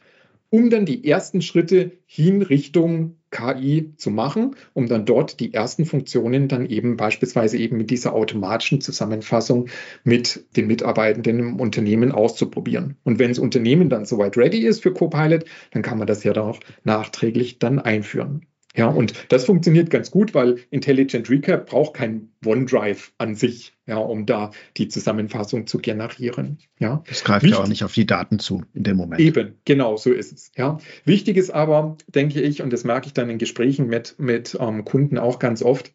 um 0.50 0.70
dann 0.70 0.86
die 0.86 1.06
ersten 1.08 1.42
Schritte 1.42 1.92
hin 2.06 2.42
Richtung 2.42 3.17
KI 3.30 3.92
zu 3.96 4.10
machen, 4.10 4.56
um 4.72 4.88
dann 4.88 5.04
dort 5.04 5.40
die 5.40 5.52
ersten 5.52 5.84
Funktionen 5.84 6.48
dann 6.48 6.66
eben 6.66 6.96
beispielsweise 6.96 7.58
eben 7.58 7.76
mit 7.76 7.90
dieser 7.90 8.14
automatischen 8.14 8.80
Zusammenfassung 8.80 9.68
mit 10.04 10.46
den 10.56 10.66
Mitarbeitenden 10.66 11.38
im 11.38 11.60
Unternehmen 11.60 12.12
auszuprobieren. 12.12 12.96
Und 13.04 13.18
wenn 13.18 13.28
das 13.28 13.38
Unternehmen 13.38 13.90
dann 13.90 14.06
soweit 14.06 14.36
ready 14.36 14.66
ist 14.66 14.82
für 14.82 14.92
Copilot, 14.92 15.44
dann 15.72 15.82
kann 15.82 15.98
man 15.98 16.06
das 16.06 16.24
ja 16.24 16.32
dann 16.32 16.44
auch 16.44 16.60
nachträglich 16.84 17.58
dann 17.58 17.78
einführen. 17.78 18.46
Ja, 18.78 18.88
und 18.88 19.12
das 19.28 19.44
funktioniert 19.44 19.90
ganz 19.90 20.10
gut, 20.10 20.34
weil 20.34 20.58
Intelligent 20.70 21.28
Recap 21.28 21.66
braucht 21.66 21.94
kein 21.94 22.28
OneDrive 22.44 23.12
an 23.18 23.34
sich, 23.34 23.72
ja, 23.86 23.96
um 23.98 24.24
da 24.24 24.52
die 24.76 24.88
Zusammenfassung 24.88 25.66
zu 25.66 25.78
generieren. 25.78 26.58
Ja. 26.78 27.02
Das 27.08 27.24
greift 27.24 27.42
Wichtig, 27.42 27.58
ja 27.58 27.64
auch 27.64 27.68
nicht 27.68 27.84
auf 27.84 27.92
die 27.92 28.06
Daten 28.06 28.38
zu 28.38 28.62
in 28.74 28.84
dem 28.84 28.96
Moment. 28.96 29.20
Eben, 29.20 29.54
genau, 29.64 29.96
so 29.96 30.12
ist 30.12 30.32
es. 30.32 30.52
Ja. 30.56 30.78
Wichtig 31.04 31.36
ist 31.36 31.50
aber, 31.50 31.96
denke 32.06 32.40
ich, 32.40 32.62
und 32.62 32.72
das 32.72 32.84
merke 32.84 33.08
ich 33.08 33.14
dann 33.14 33.28
in 33.30 33.38
Gesprächen 33.38 33.88
mit, 33.88 34.14
mit 34.18 34.56
ähm, 34.60 34.84
Kunden 34.84 35.18
auch 35.18 35.38
ganz 35.38 35.62
oft, 35.62 35.92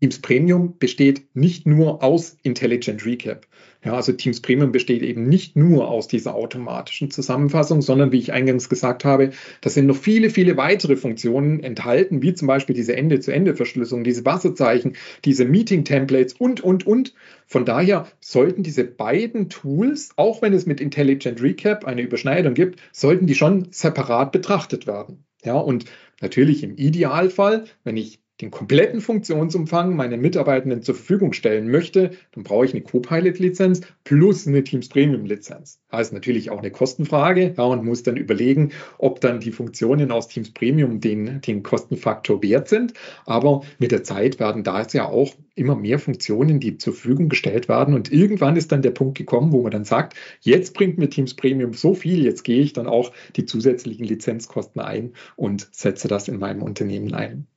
Teams 0.00 0.20
Premium 0.20 0.78
besteht 0.78 1.34
nicht 1.34 1.66
nur 1.66 2.04
aus 2.04 2.36
Intelligent 2.42 3.04
Recap. 3.04 3.46
Ja, 3.88 3.94
also 3.94 4.12
Teams 4.12 4.42
Premium 4.42 4.70
besteht 4.70 5.00
eben 5.00 5.30
nicht 5.30 5.56
nur 5.56 5.88
aus 5.88 6.08
dieser 6.08 6.34
automatischen 6.34 7.10
Zusammenfassung, 7.10 7.80
sondern 7.80 8.12
wie 8.12 8.18
ich 8.18 8.34
eingangs 8.34 8.68
gesagt 8.68 9.06
habe, 9.06 9.30
da 9.62 9.70
sind 9.70 9.86
noch 9.86 9.96
viele, 9.96 10.28
viele 10.28 10.58
weitere 10.58 10.94
Funktionen 10.94 11.60
enthalten, 11.60 12.20
wie 12.20 12.34
zum 12.34 12.48
Beispiel 12.48 12.76
diese 12.76 12.94
Ende-zu-Ende-Verschlüsselung, 12.94 14.04
diese 14.04 14.26
Wasserzeichen, 14.26 14.92
diese 15.24 15.46
Meeting-Templates 15.46 16.34
und, 16.34 16.60
und, 16.60 16.86
und. 16.86 17.14
Von 17.46 17.64
daher 17.64 18.06
sollten 18.20 18.62
diese 18.62 18.84
beiden 18.84 19.48
Tools, 19.48 20.10
auch 20.16 20.42
wenn 20.42 20.52
es 20.52 20.66
mit 20.66 20.82
Intelligent 20.82 21.40
Recap 21.40 21.86
eine 21.86 22.02
Überschneidung 22.02 22.52
gibt, 22.52 22.80
sollten 22.92 23.26
die 23.26 23.34
schon 23.34 23.68
separat 23.70 24.32
betrachtet 24.32 24.86
werden. 24.86 25.24
Ja, 25.42 25.54
und 25.54 25.86
natürlich 26.20 26.62
im 26.62 26.76
Idealfall, 26.76 27.64
wenn 27.84 27.96
ich 27.96 28.20
den 28.40 28.50
kompletten 28.50 29.00
Funktionsumfang 29.00 29.96
meinen 29.96 30.20
Mitarbeitenden 30.20 30.82
zur 30.82 30.94
Verfügung 30.94 31.32
stellen 31.32 31.70
möchte, 31.70 32.12
dann 32.32 32.44
brauche 32.44 32.66
ich 32.66 32.72
eine 32.72 32.82
Copilot-Lizenz 32.82 33.80
plus 34.04 34.46
eine 34.46 34.62
Teams 34.62 34.88
Premium-Lizenz. 34.88 35.80
Das 35.90 36.08
ist 36.08 36.12
natürlich 36.12 36.50
auch 36.50 36.58
eine 36.58 36.70
Kostenfrage 36.70 37.54
ja, 37.56 37.64
und 37.64 37.84
muss 37.84 38.04
dann 38.04 38.16
überlegen, 38.16 38.70
ob 38.98 39.20
dann 39.20 39.40
die 39.40 39.50
Funktionen 39.50 40.12
aus 40.12 40.28
Teams 40.28 40.52
Premium 40.52 41.00
den, 41.00 41.40
den 41.40 41.62
Kostenfaktor 41.62 42.42
wert 42.42 42.68
sind. 42.68 42.94
Aber 43.26 43.62
mit 43.78 43.90
der 43.90 44.04
Zeit 44.04 44.38
werden 44.38 44.62
da 44.62 44.86
ja 44.92 45.06
auch 45.06 45.34
immer 45.56 45.74
mehr 45.74 45.98
Funktionen, 45.98 46.60
die 46.60 46.78
zur 46.78 46.92
Verfügung 46.92 47.28
gestellt 47.28 47.68
werden. 47.68 47.94
Und 47.94 48.12
irgendwann 48.12 48.56
ist 48.56 48.70
dann 48.70 48.82
der 48.82 48.92
Punkt 48.92 49.18
gekommen, 49.18 49.52
wo 49.52 49.62
man 49.62 49.72
dann 49.72 49.84
sagt, 49.84 50.14
jetzt 50.40 50.74
bringt 50.74 50.98
mir 50.98 51.10
Teams 51.10 51.34
Premium 51.34 51.74
so 51.74 51.94
viel, 51.94 52.24
jetzt 52.24 52.44
gehe 52.44 52.60
ich 52.60 52.72
dann 52.72 52.86
auch 52.86 53.12
die 53.34 53.44
zusätzlichen 53.44 54.06
Lizenzkosten 54.06 54.80
ein 54.80 55.14
und 55.34 55.68
setze 55.72 56.06
das 56.06 56.28
in 56.28 56.38
meinem 56.38 56.62
Unternehmen 56.62 57.12
ein. 57.14 57.48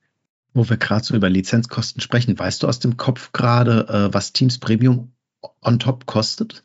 Wo 0.54 0.68
wir 0.68 0.76
gerade 0.76 1.04
so 1.04 1.14
über 1.14 1.30
Lizenzkosten 1.30 2.00
sprechen, 2.00 2.38
weißt 2.38 2.62
du 2.62 2.68
aus 2.68 2.78
dem 2.78 2.96
Kopf 2.96 3.32
gerade, 3.32 3.86
äh, 3.88 4.14
was 4.14 4.32
Teams 4.32 4.58
Premium 4.58 5.12
on 5.62 5.78
top 5.78 6.06
kostet? 6.06 6.64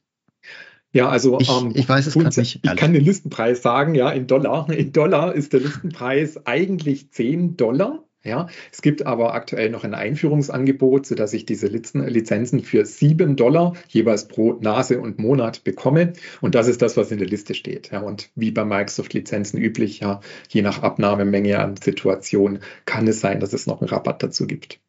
Ja, 0.91 1.10
also 1.10 1.39
ich, 1.39 1.50
ähm, 1.50 1.71
ich 1.76 1.88
weiß 1.88 2.08
es 2.08 2.13
gerade 2.13 2.39
nicht. 2.39 2.62
Ich 2.63 2.76
kann 2.76 2.93
den 2.93 3.04
Listenpreis 3.04 3.62
sagen, 3.62 3.93
ja, 3.93 4.10
in 4.10 4.28
Dollar. 4.28 4.69
In 4.69 4.91
Dollar 4.93 5.36
ist 5.36 5.54
der 5.54 5.60
Listenpreis 5.60 6.45
eigentlich 6.45 7.12
10 7.12 7.58
Dollar. 7.58 8.07
Ja, 8.27 8.47
es 8.71 8.81
gibt 8.81 9.05
aber 9.05 9.33
aktuell 9.33 9.69
noch 9.69 9.83
ein 9.85 9.93
Einführungsangebot, 9.93 11.05
sodass 11.05 11.33
ich 11.33 11.45
diese 11.45 11.67
Lizenzen 11.67 12.61
für 12.61 12.85
7 12.85 13.37
Dollar 13.37 13.73
jeweils 13.87 14.27
pro 14.27 14.53
Nase 14.53 14.99
und 14.99 15.17
Monat 15.17 15.63
bekomme. 15.63 16.13
Und 16.41 16.53
das 16.55 16.67
ist 16.67 16.81
das, 16.81 16.97
was 16.97 17.11
in 17.11 17.19
der 17.19 17.27
Liste 17.27 17.53
steht. 17.53 17.91
Ja, 17.91 18.01
und 18.01 18.29
wie 18.35 18.51
bei 18.51 18.65
Microsoft-Lizenzen 18.65 19.57
üblich, 19.59 20.01
ja, 20.01 20.19
je 20.49 20.61
nach 20.61 20.83
Abnahmemenge 20.83 21.59
an 21.59 21.77
Situation 21.77 22.59
kann 22.85 23.07
es 23.07 23.21
sein, 23.21 23.39
dass 23.39 23.53
es 23.53 23.65
noch 23.65 23.81
einen 23.81 23.89
Rabatt 23.89 24.21
dazu 24.21 24.45
gibt. 24.45 24.79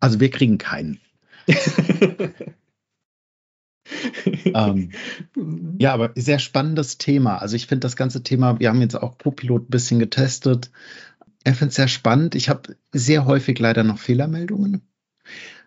Also 0.00 0.20
wir 0.20 0.30
kriegen 0.30 0.56
keinen. 0.58 1.00
ähm, 4.54 4.90
ja, 5.78 5.92
aber 5.94 6.12
sehr 6.14 6.38
spannendes 6.38 6.98
Thema. 6.98 7.38
Also 7.38 7.56
ich 7.56 7.66
finde 7.66 7.80
das 7.80 7.96
ganze 7.96 8.22
Thema, 8.22 8.60
wir 8.60 8.68
haben 8.68 8.80
jetzt 8.80 8.94
auch 8.96 9.18
Copilot 9.18 9.64
ein 9.64 9.70
bisschen 9.70 9.98
getestet. 9.98 10.70
Ich 11.44 11.54
finde 11.54 11.70
es 11.70 11.76
sehr 11.76 11.88
spannend. 11.88 12.34
Ich 12.34 12.48
habe 12.48 12.76
sehr 12.92 13.24
häufig 13.24 13.58
leider 13.58 13.84
noch 13.84 13.98
Fehlermeldungen. 13.98 14.82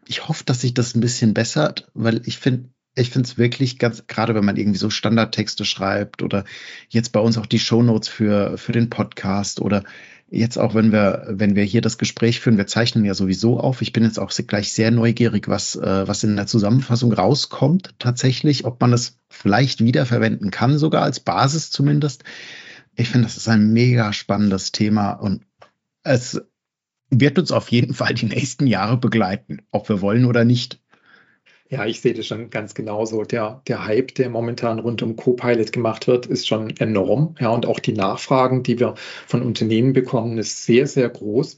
Ich 0.07 0.27
hoffe, 0.27 0.43
dass 0.45 0.61
sich 0.61 0.73
das 0.73 0.95
ein 0.95 1.01
bisschen 1.01 1.33
bessert, 1.33 1.89
weil 1.93 2.21
ich 2.25 2.37
finde, 2.37 2.69
ich 2.95 3.09
finde 3.09 3.27
es 3.27 3.37
wirklich 3.37 3.79
ganz, 3.79 4.07
gerade 4.07 4.35
wenn 4.35 4.43
man 4.43 4.57
irgendwie 4.57 4.77
so 4.77 4.89
Standardtexte 4.89 5.63
schreibt 5.63 6.21
oder 6.21 6.43
jetzt 6.89 7.11
bei 7.13 7.19
uns 7.19 7.37
auch 7.37 7.45
die 7.45 7.59
Shownotes 7.59 8.09
für, 8.09 8.57
für 8.57 8.73
den 8.73 8.89
Podcast 8.89 9.61
oder 9.61 9.83
jetzt 10.29 10.57
auch, 10.57 10.73
wenn 10.75 10.91
wir, 10.91 11.25
wenn 11.29 11.55
wir 11.55 11.63
hier 11.63 11.81
das 11.81 11.97
Gespräch 11.97 12.39
führen, 12.39 12.57
wir 12.57 12.67
zeichnen 12.67 13.05
ja 13.05 13.13
sowieso 13.13 13.59
auf. 13.59 13.81
Ich 13.81 13.93
bin 13.93 14.03
jetzt 14.03 14.19
auch 14.19 14.31
gleich 14.31 14.71
sehr 14.71 14.89
neugierig, 14.89 15.47
was, 15.47 15.75
äh, 15.75 16.07
was 16.07 16.23
in 16.23 16.35
der 16.35 16.47
Zusammenfassung 16.47 17.13
rauskommt 17.13 17.93
tatsächlich, 17.99 18.65
ob 18.65 18.79
man 18.81 18.93
es 18.93 19.19
vielleicht 19.29 19.83
wiederverwenden 19.83 20.49
kann, 20.49 20.77
sogar 20.77 21.03
als 21.03 21.19
Basis 21.19 21.69
zumindest. 21.69 22.23
Ich 22.95 23.09
finde, 23.09 23.27
das 23.27 23.37
ist 23.37 23.47
ein 23.47 23.71
mega 23.71 24.13
spannendes 24.13 24.71
Thema 24.71 25.11
und 25.11 25.41
es 26.03 26.41
wird 27.09 27.37
uns 27.37 27.51
auf 27.51 27.69
jeden 27.69 27.93
Fall 27.93 28.13
die 28.13 28.25
nächsten 28.25 28.67
Jahre 28.67 28.97
begleiten, 28.97 29.61
ob 29.71 29.89
wir 29.89 30.01
wollen 30.01 30.25
oder 30.25 30.45
nicht. 30.45 30.81
Ja, 31.69 31.85
ich 31.85 32.01
sehe 32.01 32.13
das 32.13 32.27
schon 32.27 32.49
ganz 32.49 32.73
genauso. 32.73 33.23
Der, 33.23 33.61
der 33.65 33.85
Hype, 33.85 34.13
der 34.15 34.29
momentan 34.29 34.79
rund 34.79 35.01
um 35.03 35.15
Copilot 35.15 35.71
gemacht 35.71 36.05
wird, 36.05 36.25
ist 36.25 36.45
schon 36.45 36.75
enorm. 36.77 37.35
Ja, 37.39 37.49
und 37.49 37.65
auch 37.65 37.79
die 37.79 37.93
Nachfragen, 37.93 38.61
die 38.61 38.77
wir 38.77 38.95
von 39.25 39.41
Unternehmen 39.41 39.93
bekommen, 39.93 40.37
ist 40.37 40.65
sehr, 40.65 40.85
sehr 40.85 41.07
groß. 41.07 41.55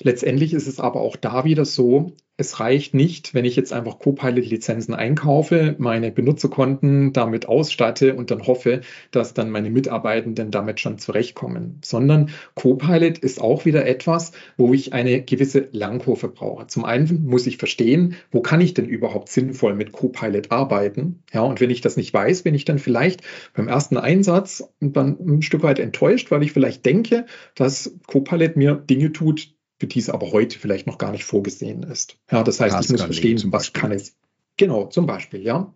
Letztendlich 0.00 0.52
ist 0.52 0.66
es 0.66 0.80
aber 0.80 1.00
auch 1.00 1.14
da 1.14 1.44
wieder 1.44 1.64
so, 1.64 2.16
es 2.42 2.58
reicht 2.58 2.92
nicht, 2.92 3.34
wenn 3.34 3.44
ich 3.44 3.54
jetzt 3.54 3.72
einfach 3.72 4.00
Copilot-Lizenzen 4.00 4.94
einkaufe, 4.94 5.76
meine 5.78 6.10
Benutzerkonten 6.10 7.12
damit 7.12 7.46
ausstatte 7.46 8.16
und 8.16 8.32
dann 8.32 8.48
hoffe, 8.48 8.80
dass 9.12 9.32
dann 9.32 9.48
meine 9.48 9.70
Mitarbeitenden 9.70 10.50
damit 10.50 10.80
schon 10.80 10.98
zurechtkommen, 10.98 11.78
sondern 11.84 12.30
Copilot 12.56 13.18
ist 13.18 13.40
auch 13.40 13.64
wieder 13.64 13.86
etwas, 13.86 14.32
wo 14.56 14.74
ich 14.74 14.92
eine 14.92 15.22
gewisse 15.22 15.68
Langkurve 15.70 16.28
brauche. 16.28 16.66
Zum 16.66 16.84
einen 16.84 17.24
muss 17.26 17.46
ich 17.46 17.58
verstehen, 17.58 18.16
wo 18.32 18.40
kann 18.40 18.60
ich 18.60 18.74
denn 18.74 18.86
überhaupt 18.86 19.28
sinnvoll 19.28 19.74
mit 19.74 19.92
Copilot 19.92 20.50
arbeiten? 20.50 21.22
Ja, 21.32 21.42
und 21.42 21.60
wenn 21.60 21.70
ich 21.70 21.80
das 21.80 21.96
nicht 21.96 22.12
weiß, 22.12 22.42
bin 22.42 22.56
ich 22.56 22.64
dann 22.64 22.80
vielleicht 22.80 23.22
beim 23.54 23.68
ersten 23.68 23.96
Einsatz 23.96 24.68
dann 24.80 25.16
ein 25.20 25.42
Stück 25.42 25.62
weit 25.62 25.78
enttäuscht, 25.78 26.32
weil 26.32 26.42
ich 26.42 26.52
vielleicht 26.52 26.84
denke, 26.84 27.26
dass 27.54 27.94
Copilot 28.08 28.56
mir 28.56 28.74
Dinge 28.74 29.12
tut, 29.12 29.54
für 29.82 29.88
die 29.88 29.98
es 29.98 30.10
aber 30.10 30.30
heute 30.30 30.60
vielleicht 30.60 30.86
noch 30.86 30.96
gar 30.96 31.10
nicht 31.10 31.24
vorgesehen 31.24 31.82
ist. 31.82 32.16
Ja, 32.30 32.44
das 32.44 32.60
heißt, 32.60 32.84
ich 32.84 32.90
muss 32.90 33.02
verstehen, 33.02 33.42
was 33.46 33.72
kann 33.72 33.90
es. 33.90 34.14
Genau, 34.56 34.86
zum 34.86 35.06
Beispiel, 35.06 35.42
ja. 35.42 35.74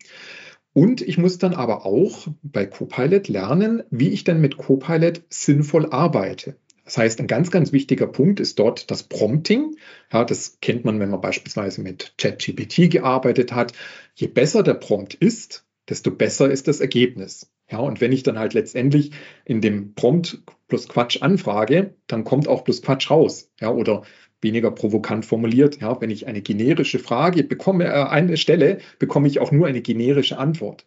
Und 0.72 1.00
ich 1.00 1.18
muss 1.18 1.38
dann 1.38 1.54
aber 1.54 1.84
auch 1.84 2.28
bei 2.44 2.66
Copilot 2.66 3.26
lernen, 3.26 3.82
wie 3.90 4.10
ich 4.10 4.22
denn 4.22 4.40
mit 4.40 4.58
Copilot 4.58 5.22
sinnvoll 5.28 5.86
arbeite. 5.86 6.54
Das 6.84 6.98
heißt, 6.98 7.18
ein 7.18 7.26
ganz, 7.26 7.50
ganz 7.50 7.72
wichtiger 7.72 8.06
Punkt 8.06 8.38
ist 8.38 8.60
dort 8.60 8.92
das 8.92 9.02
Prompting. 9.02 9.74
Ja, 10.12 10.24
das 10.24 10.58
kennt 10.60 10.84
man, 10.84 11.00
wenn 11.00 11.10
man 11.10 11.20
beispielsweise 11.20 11.80
mit 11.80 12.14
ChatGPT 12.16 12.88
gearbeitet 12.88 13.50
hat. 13.50 13.72
Je 14.14 14.28
besser 14.28 14.62
der 14.62 14.74
Prompt 14.74 15.14
ist, 15.14 15.66
desto 15.88 16.12
besser 16.12 16.48
ist 16.48 16.68
das 16.68 16.78
Ergebnis. 16.78 17.50
Ja, 17.70 17.78
und 17.78 18.00
wenn 18.00 18.12
ich 18.12 18.22
dann 18.22 18.38
halt 18.38 18.54
letztendlich 18.54 19.10
in 19.44 19.60
dem 19.60 19.94
Prompt 19.94 20.42
plus 20.68 20.88
Quatsch 20.88 21.20
anfrage, 21.22 21.94
dann 22.06 22.24
kommt 22.24 22.48
auch 22.48 22.64
plus 22.64 22.82
Quatsch 22.82 23.10
raus. 23.10 23.50
Ja, 23.60 23.70
oder 23.70 24.02
weniger 24.40 24.70
provokant 24.70 25.24
formuliert, 25.26 25.80
ja, 25.80 26.00
wenn 26.00 26.10
ich 26.10 26.26
eine 26.26 26.42
generische 26.42 26.98
Frage 26.98 27.42
bekomme, 27.44 27.86
äh, 27.86 28.04
eine 28.04 28.36
Stelle, 28.36 28.78
bekomme 28.98 29.28
ich 29.28 29.40
auch 29.40 29.50
nur 29.52 29.66
eine 29.66 29.82
generische 29.82 30.38
Antwort. 30.38 30.86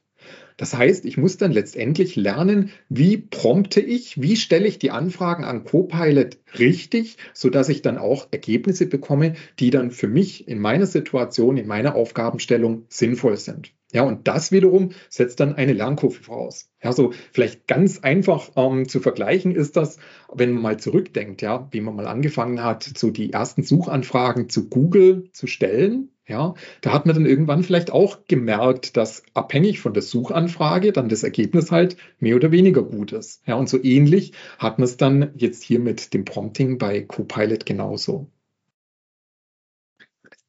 Das 0.58 0.76
heißt, 0.76 1.06
ich 1.06 1.18
muss 1.18 1.38
dann 1.38 1.54
letztendlich 1.54 2.18
lernen, 2.18 2.72
wie 2.90 3.18
prompte 3.18 3.80
ich, 3.80 4.22
wie 4.22 4.36
stelle 4.36 4.68
ich 4.68 4.78
die 4.78 4.92
Anfragen 4.92 5.46
an 5.46 5.64
Copilot 5.64 6.38
richtig, 6.58 7.18
sodass 7.34 7.70
ich 7.70 7.82
dann 7.82 7.98
auch 7.98 8.28
Ergebnisse 8.32 8.86
bekomme, 8.86 9.36
die 9.60 9.70
dann 9.70 9.92
für 9.92 10.08
mich 10.08 10.48
in 10.48 10.60
meiner 10.60 10.86
Situation, 10.86 11.56
in 11.56 11.68
meiner 11.68 11.96
Aufgabenstellung 11.96 12.86
sinnvoll 12.90 13.38
sind. 13.38 13.74
Ja, 13.92 14.04
und 14.04 14.28
das 14.28 14.52
wiederum 14.52 14.92
setzt 15.10 15.40
dann 15.40 15.56
eine 15.56 15.74
Lernkurve 15.74 16.22
voraus. 16.22 16.70
Ja, 16.84 16.94
so 16.94 17.12
vielleicht 17.32 17.66
ganz 17.66 18.00
einfach 18.00 18.52
ähm, 18.56 18.88
zu 18.88 19.00
vergleichen 19.00 19.56
ist 19.56 19.78
das, 19.78 19.98
wenn 20.32 20.52
man 20.52 20.62
mal 20.62 20.80
zurückdenkt, 20.80 21.42
ja, 21.42 21.68
wie 21.72 21.82
man 21.82 21.96
mal 21.96 22.06
angefangen 22.06 22.64
hat, 22.64 22.84
so 22.84 23.10
die 23.10 23.34
ersten 23.34 23.64
Suchanfragen 23.64 24.48
zu 24.48 24.70
Google 24.70 25.30
zu 25.32 25.48
stellen. 25.48 26.12
Ja, 26.30 26.54
da 26.82 26.94
hat 26.94 27.08
man 27.08 27.16
dann 27.16 27.26
irgendwann 27.26 27.64
vielleicht 27.64 27.92
auch 27.92 28.20
gemerkt, 28.28 28.96
dass 28.98 29.24
abhängig 29.34 29.80
von 29.80 29.96
der 29.96 30.04
Suchanfrage 30.04 30.94
dann 30.94 31.10
das 31.10 31.24
Ergebnis 31.24 31.72
halt 31.72 31.98
mehr 32.20 32.36
oder 32.36 32.52
weniger 32.52 32.84
gut 32.84 33.14
ist. 33.14 33.42
Ja, 33.48 33.56
und 33.56 33.68
so 33.68 33.84
ähnlich 33.84 34.34
hat 34.60 34.78
man 34.78 34.86
es 34.86 34.96
dann 34.96 35.32
jetzt 35.36 35.64
hier 35.64 35.80
mit 35.80 36.14
dem 36.14 36.26
Prompting 36.26 36.78
bei 36.78 37.02
Copilot 37.02 37.66
genauso 37.66 38.30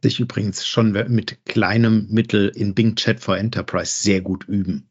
sich 0.02 0.20
übrigens 0.20 0.66
schon 0.66 0.92
mit 0.92 1.44
kleinem 1.44 2.06
Mittel 2.10 2.48
in 2.48 2.74
Bing 2.74 2.94
Chat 2.96 3.20
for 3.20 3.36
Enterprise 3.36 4.02
sehr 4.02 4.22
gut 4.22 4.44
üben. 4.48 4.89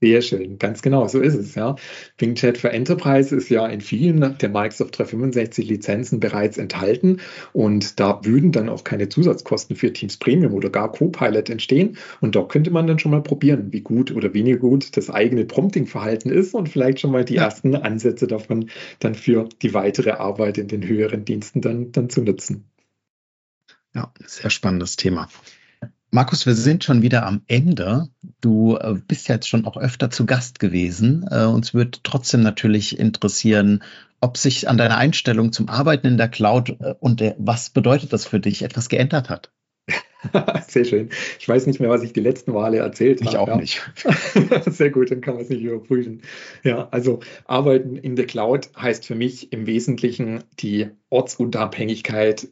Sehr 0.00 0.22
schön, 0.22 0.58
ganz 0.58 0.80
genau, 0.80 1.08
so 1.08 1.18
ist 1.18 1.34
es, 1.34 1.56
ja. 1.56 1.74
Bing 2.18 2.36
Chat 2.36 2.56
für 2.56 2.70
Enterprise 2.70 3.34
ist 3.34 3.48
ja 3.48 3.66
in 3.66 3.80
vielen 3.80 4.38
der 4.38 4.48
Microsoft 4.48 4.96
365 4.96 5.68
Lizenzen 5.68 6.20
bereits 6.20 6.56
enthalten 6.56 7.20
und 7.52 7.98
da 7.98 8.24
würden 8.24 8.52
dann 8.52 8.68
auch 8.68 8.84
keine 8.84 9.08
Zusatzkosten 9.08 9.74
für 9.74 9.92
Teams 9.92 10.16
Premium 10.16 10.54
oder 10.54 10.70
gar 10.70 10.92
Copilot 10.92 11.50
entstehen 11.50 11.96
und 12.20 12.36
dort 12.36 12.52
könnte 12.52 12.70
man 12.70 12.86
dann 12.86 13.00
schon 13.00 13.10
mal 13.10 13.24
probieren, 13.24 13.72
wie 13.72 13.80
gut 13.80 14.12
oder 14.12 14.32
weniger 14.34 14.58
gut 14.58 14.96
das 14.96 15.10
eigene 15.10 15.44
Prompting-Verhalten 15.44 16.30
ist 16.30 16.54
und 16.54 16.68
vielleicht 16.68 17.00
schon 17.00 17.10
mal 17.10 17.24
die 17.24 17.36
ersten 17.36 17.74
Ansätze 17.74 18.28
davon 18.28 18.70
dann 19.00 19.16
für 19.16 19.48
die 19.62 19.74
weitere 19.74 20.12
Arbeit 20.12 20.58
in 20.58 20.68
den 20.68 20.86
höheren 20.86 21.24
Diensten 21.24 21.60
dann, 21.60 21.90
dann 21.90 22.08
zu 22.08 22.22
nutzen. 22.22 22.70
Ja, 23.94 24.12
sehr 24.24 24.50
spannendes 24.50 24.94
Thema. 24.94 25.28
Markus, 26.10 26.46
wir 26.46 26.54
sind 26.54 26.84
schon 26.84 27.02
wieder 27.02 27.26
am 27.26 27.42
Ende. 27.48 28.08
Du 28.40 28.76
äh, 28.76 28.94
bist 29.06 29.28
ja 29.28 29.34
jetzt 29.34 29.48
schon 29.48 29.66
auch 29.66 29.76
öfter 29.76 30.10
zu 30.10 30.24
Gast 30.24 30.58
gewesen. 30.58 31.26
Äh, 31.30 31.44
uns 31.44 31.74
würde 31.74 31.98
trotzdem 32.02 32.42
natürlich 32.42 32.98
interessieren, 32.98 33.82
ob 34.20 34.38
sich 34.38 34.68
an 34.68 34.78
deiner 34.78 34.96
Einstellung 34.96 35.52
zum 35.52 35.68
Arbeiten 35.68 36.06
in 36.06 36.16
der 36.16 36.28
Cloud 36.28 36.70
äh, 36.80 36.94
und 36.98 37.20
der, 37.20 37.36
was 37.38 37.70
bedeutet 37.70 38.12
das 38.12 38.26
für 38.26 38.40
dich 38.40 38.62
etwas 38.62 38.88
geändert 38.88 39.28
hat. 39.28 39.50
Sehr 40.68 40.84
schön. 40.84 41.10
Ich 41.38 41.48
weiß 41.48 41.66
nicht 41.66 41.78
mehr, 41.78 41.90
was 41.90 42.02
ich 42.02 42.12
die 42.12 42.20
letzten 42.20 42.52
Male 42.52 42.78
erzählt 42.78 43.20
habe. 43.20 43.30
Ich 43.30 43.36
auch 43.36 43.48
ja. 43.48 43.56
nicht. 43.56 43.80
Sehr 44.66 44.90
gut, 44.90 45.10
dann 45.10 45.20
kann 45.20 45.34
man 45.34 45.44
es 45.44 45.50
nicht 45.50 45.62
überprüfen. 45.62 46.22
Ja, 46.64 46.88
also 46.90 47.20
Arbeiten 47.44 47.96
in 47.96 48.16
der 48.16 48.26
Cloud 48.26 48.70
heißt 48.76 49.06
für 49.06 49.14
mich 49.14 49.52
im 49.52 49.66
Wesentlichen 49.66 50.42
die 50.58 50.88
Ortsunabhängigkeit 51.10 52.48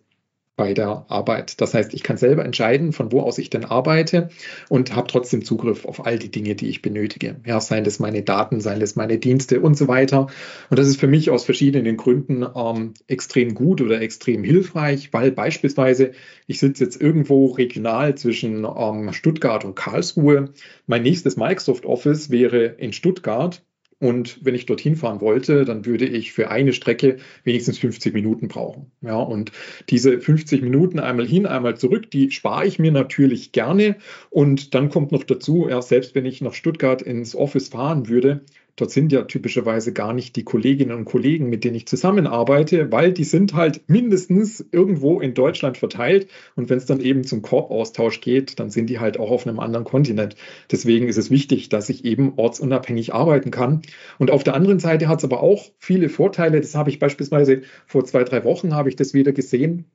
bei 0.56 0.72
der 0.72 1.04
Arbeit. 1.08 1.60
Das 1.60 1.74
heißt, 1.74 1.92
ich 1.92 2.02
kann 2.02 2.16
selber 2.16 2.44
entscheiden, 2.44 2.92
von 2.92 3.12
wo 3.12 3.20
aus 3.20 3.38
ich 3.38 3.50
denn 3.50 3.64
arbeite 3.64 4.30
und 4.68 4.96
habe 4.96 5.06
trotzdem 5.06 5.44
Zugriff 5.44 5.84
auf 5.84 6.06
all 6.06 6.18
die 6.18 6.30
Dinge, 6.30 6.54
die 6.54 6.68
ich 6.68 6.82
benötige. 6.82 7.36
Ja, 7.46 7.60
seien 7.60 7.84
das 7.84 7.98
meine 7.98 8.22
Daten, 8.22 8.60
seien 8.60 8.80
das 8.80 8.96
meine 8.96 9.18
Dienste 9.18 9.60
und 9.60 9.76
so 9.76 9.86
weiter. 9.86 10.28
Und 10.70 10.78
das 10.78 10.88
ist 10.88 10.98
für 10.98 11.06
mich 11.06 11.30
aus 11.30 11.44
verschiedenen 11.44 11.96
Gründen 11.96 12.44
ähm, 12.54 12.94
extrem 13.06 13.54
gut 13.54 13.82
oder 13.82 14.00
extrem 14.00 14.42
hilfreich, 14.42 15.12
weil 15.12 15.30
beispielsweise 15.30 16.12
ich 16.46 16.58
sitze 16.58 16.84
jetzt 16.84 17.00
irgendwo 17.00 17.46
regional 17.46 18.14
zwischen 18.14 18.64
ähm, 18.64 19.12
Stuttgart 19.12 19.64
und 19.64 19.76
Karlsruhe. 19.76 20.50
Mein 20.86 21.02
nächstes 21.02 21.36
Microsoft 21.36 21.84
Office 21.84 22.30
wäre 22.30 22.64
in 22.64 22.94
Stuttgart 22.94 23.62
und 23.98 24.44
wenn 24.44 24.54
ich 24.54 24.66
dorthin 24.66 24.94
fahren 24.94 25.20
wollte, 25.22 25.64
dann 25.64 25.86
würde 25.86 26.04
ich 26.06 26.32
für 26.32 26.50
eine 26.50 26.74
Strecke 26.74 27.16
wenigstens 27.44 27.78
50 27.78 28.12
Minuten 28.12 28.48
brauchen. 28.48 28.92
Ja, 29.00 29.16
und 29.16 29.52
diese 29.88 30.20
50 30.20 30.60
Minuten 30.62 30.98
einmal 30.98 31.26
hin, 31.26 31.46
einmal 31.46 31.76
zurück, 31.78 32.10
die 32.10 32.30
spare 32.30 32.66
ich 32.66 32.78
mir 32.78 32.92
natürlich 32.92 33.52
gerne. 33.52 33.96
Und 34.28 34.74
dann 34.74 34.90
kommt 34.90 35.12
noch 35.12 35.24
dazu, 35.24 35.68
ja, 35.68 35.80
selbst 35.80 36.14
wenn 36.14 36.26
ich 36.26 36.42
nach 36.42 36.52
Stuttgart 36.52 37.00
ins 37.00 37.34
Office 37.34 37.68
fahren 37.68 38.08
würde, 38.08 38.44
Dort 38.76 38.90
sind 38.90 39.10
ja 39.10 39.22
typischerweise 39.22 39.94
gar 39.94 40.12
nicht 40.12 40.36
die 40.36 40.44
Kolleginnen 40.44 40.94
und 40.94 41.06
Kollegen, 41.06 41.48
mit 41.48 41.64
denen 41.64 41.76
ich 41.76 41.86
zusammenarbeite, 41.86 42.92
weil 42.92 43.12
die 43.12 43.24
sind 43.24 43.54
halt 43.54 43.88
mindestens 43.88 44.64
irgendwo 44.70 45.20
in 45.20 45.32
Deutschland 45.32 45.78
verteilt. 45.78 46.28
Und 46.56 46.68
wenn 46.68 46.76
es 46.76 46.84
dann 46.84 47.00
eben 47.00 47.24
zum 47.24 47.40
Korbaustausch 47.40 48.20
geht, 48.20 48.60
dann 48.60 48.68
sind 48.68 48.90
die 48.90 48.98
halt 48.98 49.18
auch 49.18 49.30
auf 49.30 49.46
einem 49.46 49.60
anderen 49.60 49.84
Kontinent. 49.84 50.36
Deswegen 50.70 51.08
ist 51.08 51.16
es 51.16 51.30
wichtig, 51.30 51.70
dass 51.70 51.88
ich 51.88 52.04
eben 52.04 52.34
ortsunabhängig 52.36 53.14
arbeiten 53.14 53.50
kann. 53.50 53.80
Und 54.18 54.30
auf 54.30 54.44
der 54.44 54.54
anderen 54.54 54.78
Seite 54.78 55.08
hat 55.08 55.18
es 55.18 55.24
aber 55.24 55.42
auch 55.42 55.70
viele 55.78 56.10
Vorteile. 56.10 56.60
Das 56.60 56.74
habe 56.74 56.90
ich 56.90 56.98
beispielsweise 56.98 57.62
vor 57.86 58.04
zwei, 58.04 58.24
drei 58.24 58.44
Wochen 58.44 58.74
habe 58.74 58.90
ich 58.90 58.96
das 58.96 59.14
wieder 59.14 59.32
gesehen. 59.32 59.86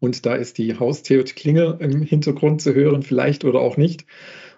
Und 0.00 0.26
da 0.26 0.34
ist 0.34 0.58
die 0.58 0.78
Haustür-Klingel 0.78 1.78
im 1.80 2.02
Hintergrund 2.02 2.60
zu 2.60 2.74
hören, 2.74 3.02
vielleicht 3.02 3.46
oder 3.46 3.60
auch 3.60 3.78
nicht. 3.78 4.04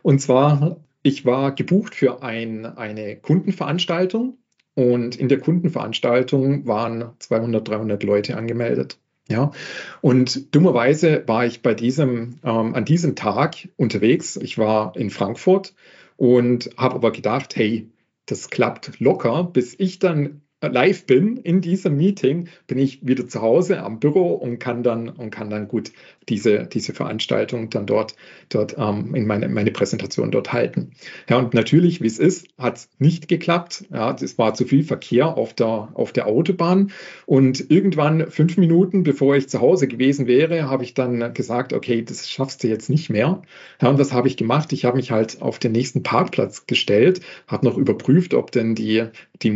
Und 0.03 0.21
zwar 0.21 0.81
ich 1.07 1.25
war 1.25 1.55
gebucht 1.55 1.95
für 1.95 2.25
ein, 2.25 2.67
eine 2.67 3.15
Kundenveranstaltung 3.15 4.39
und 4.75 5.15
in 5.15 5.29
der 5.29 5.39
Kundenveranstaltung 5.39 6.67
waren 6.67 7.13
200, 7.21 7.69
300 7.69 8.03
Leute 8.03 8.37
angemeldet. 8.37 8.99
Ja, 9.29 9.53
und 10.01 10.53
dummerweise 10.55 11.23
war 11.27 11.47
ich 11.47 11.63
bei 11.63 11.75
diesem, 11.75 12.41
ähm, 12.43 12.75
an 12.75 12.85
diesem 12.85 13.15
Tag 13.15 13.69
unterwegs. 13.77 14.37
Ich 14.37 14.59
war 14.59 14.97
in 14.97 15.11
Frankfurt 15.11 15.75
und 16.17 16.71
habe 16.77 16.97
aber 16.97 17.13
gedacht, 17.13 17.55
hey, 17.55 17.89
das 18.27 18.51
klappt 18.51 18.99
locker, 18.99 19.45
bis 19.45 19.77
ich 19.79 20.01
dann 20.01 20.43
live 20.63 21.05
bin 21.05 21.37
in 21.37 21.61
diesem 21.61 21.97
Meeting, 21.97 22.49
bin 22.67 22.79
ich 22.79 23.07
wieder 23.07 23.29
zu 23.29 23.43
Hause 23.43 23.83
am 23.83 24.01
Büro 24.01 24.33
und 24.33 24.59
kann 24.59 24.83
dann 24.83 25.09
und 25.09 25.31
kann 25.31 25.51
dann 25.51 25.69
gut 25.69 25.93
diese, 26.29 26.67
diese 26.67 26.93
Veranstaltung 26.93 27.71
dann 27.71 27.87
dort, 27.87 28.17
dort 28.49 28.77
ähm, 28.79 29.15
in 29.15 29.27
meine, 29.27 29.49
meine 29.49 29.71
Präsentation 29.71 30.31
dort 30.31 30.53
halten. 30.53 30.93
Ja, 31.29 31.39
und 31.39 31.55
natürlich, 31.55 32.01
wie 32.01 32.07
es 32.07 32.19
ist, 32.19 32.49
hat 32.59 32.77
es 32.77 32.89
nicht 32.99 33.29
geklappt. 33.29 33.85
Ja, 33.93 34.15
es 34.15 34.39
war 34.39 34.55
zu 34.55 34.65
viel 34.65 34.83
Verkehr 34.83 35.37
auf 35.37 35.55
der, 35.55 35.91
auf 35.95 36.13
der 36.13 36.27
Autobahn. 36.27 36.91
Und 37.27 37.71
irgendwann, 37.71 38.31
fünf 38.31 38.57
Minuten 38.57 39.03
bevor 39.03 39.37
ich 39.37 39.49
zu 39.49 39.61
Hause 39.61 39.87
gewesen 39.89 40.27
wäre, 40.27 40.69
habe 40.69 40.85
ich 40.85 40.95
dann 40.95 41.35
gesagt, 41.35 41.73
okay, 41.73 42.03
das 42.03 42.29
schaffst 42.29 42.65
du 42.65 42.69
jetzt 42.69 42.91
nicht 42.91 43.11
mehr. 43.11 43.43
Ja, 43.81 43.89
und 43.89 43.99
was 43.99 44.13
habe 44.13 44.29
ich 44.29 44.37
gemacht? 44.37 44.73
Ich 44.73 44.85
habe 44.85 44.97
mich 44.97 45.11
halt 45.11 45.43
auf 45.43 45.59
den 45.59 45.73
nächsten 45.73 46.03
Parkplatz 46.03 46.67
gestellt, 46.67 47.21
habe 47.47 47.67
noch 47.67 47.77
überprüft, 47.77 48.35
ob 48.35 48.51
denn 48.51 48.75
die, 48.75 49.05
die 49.43 49.51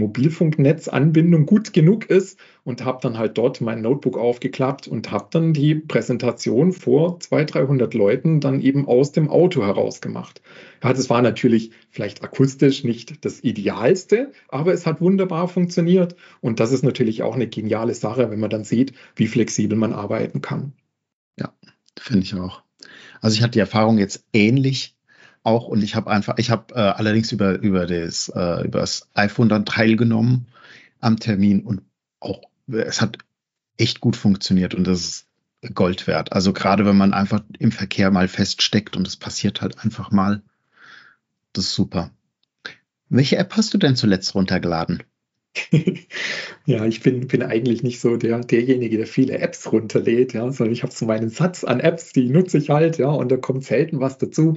Mobilfunknetzanbindung 0.90 1.46
gut 1.46 1.72
genug 1.72 2.08
ist 2.10 2.38
und 2.64 2.84
habe 2.84 2.98
dann 3.02 3.18
halt 3.18 3.38
dort 3.38 3.60
mein 3.60 3.82
Notebook 3.82 4.18
aufgeklappt 4.18 4.88
und 4.88 5.10
habe 5.10 5.28
dann 5.30 5.52
die 5.52 5.74
Präsentation 5.74 6.72
vor 6.72 7.20
200, 7.20 7.54
300 7.54 7.94
Leuten 7.94 8.40
dann 8.40 8.60
eben 8.60 8.86
aus 8.86 9.12
dem 9.12 9.28
Auto 9.28 9.64
heraus 9.64 10.00
gemacht. 10.00 10.42
Ja, 10.82 10.92
das 10.92 11.10
war 11.10 11.22
natürlich 11.22 11.70
vielleicht 11.90 12.22
akustisch 12.22 12.84
nicht 12.84 13.24
das 13.24 13.42
Idealste, 13.42 14.32
aber 14.48 14.72
es 14.72 14.86
hat 14.86 15.00
wunderbar 15.00 15.48
funktioniert 15.48 16.16
und 16.40 16.60
das 16.60 16.72
ist 16.72 16.84
natürlich 16.84 17.22
auch 17.22 17.34
eine 17.34 17.48
geniale 17.48 17.94
Sache, 17.94 18.30
wenn 18.30 18.40
man 18.40 18.50
dann 18.50 18.64
sieht, 18.64 18.92
wie 19.16 19.26
flexibel 19.26 19.76
man 19.76 19.92
arbeiten 19.92 20.40
kann. 20.40 20.72
Ja, 21.38 21.52
finde 21.98 22.24
ich 22.24 22.34
auch. 22.34 22.62
Also 23.20 23.36
ich 23.36 23.42
hatte 23.42 23.52
die 23.52 23.60
Erfahrung 23.60 23.98
jetzt 23.98 24.24
ähnlich 24.32 24.96
auch 25.42 25.68
und 25.68 25.82
ich 25.82 25.94
habe 25.94 26.10
einfach, 26.10 26.36
ich 26.36 26.50
habe 26.50 26.74
äh, 26.74 26.78
allerdings 26.78 27.32
über, 27.32 27.58
über, 27.60 27.86
das, 27.86 28.30
äh, 28.34 28.64
über 28.64 28.80
das 28.80 29.08
iPhone 29.14 29.48
dann 29.48 29.64
teilgenommen 29.64 30.46
am 31.00 31.18
Termin 31.18 31.62
und 31.62 31.82
auch 32.20 32.42
es 32.68 33.00
hat 33.00 33.18
echt 33.76 34.00
gut 34.00 34.16
funktioniert 34.16 34.74
und 34.74 34.86
das 34.86 35.00
ist 35.00 35.26
Gold 35.74 36.06
wert. 36.06 36.32
Also 36.32 36.52
gerade 36.52 36.86
wenn 36.86 36.96
man 36.96 37.12
einfach 37.12 37.42
im 37.58 37.72
Verkehr 37.72 38.10
mal 38.10 38.28
feststeckt 38.28 38.96
und 38.96 39.06
es 39.06 39.16
passiert 39.16 39.60
halt 39.60 39.78
einfach 39.78 40.10
mal, 40.10 40.42
das 41.52 41.66
ist 41.66 41.74
super. 41.74 42.10
Welche 43.08 43.36
App 43.36 43.56
hast 43.56 43.74
du 43.74 43.78
denn 43.78 43.96
zuletzt 43.96 44.34
runtergeladen? 44.34 45.02
ja, 46.64 46.84
ich 46.84 47.02
bin, 47.02 47.26
bin 47.26 47.42
eigentlich 47.42 47.82
nicht 47.82 48.00
so 48.00 48.16
der, 48.16 48.40
derjenige, 48.40 48.96
der 48.96 49.06
viele 49.06 49.38
Apps 49.38 49.70
runterlädt, 49.72 50.32
ja, 50.32 50.50
sondern 50.52 50.72
ich 50.72 50.84
habe 50.84 50.92
so 50.92 51.06
meinen 51.06 51.28
Satz 51.28 51.64
an 51.64 51.80
Apps, 51.80 52.12
die 52.12 52.28
nutze 52.28 52.58
ich 52.58 52.70
halt, 52.70 52.98
ja, 52.98 53.08
und 53.08 53.30
da 53.30 53.36
kommt 53.36 53.64
selten 53.64 54.00
was 54.00 54.18
dazu. 54.18 54.56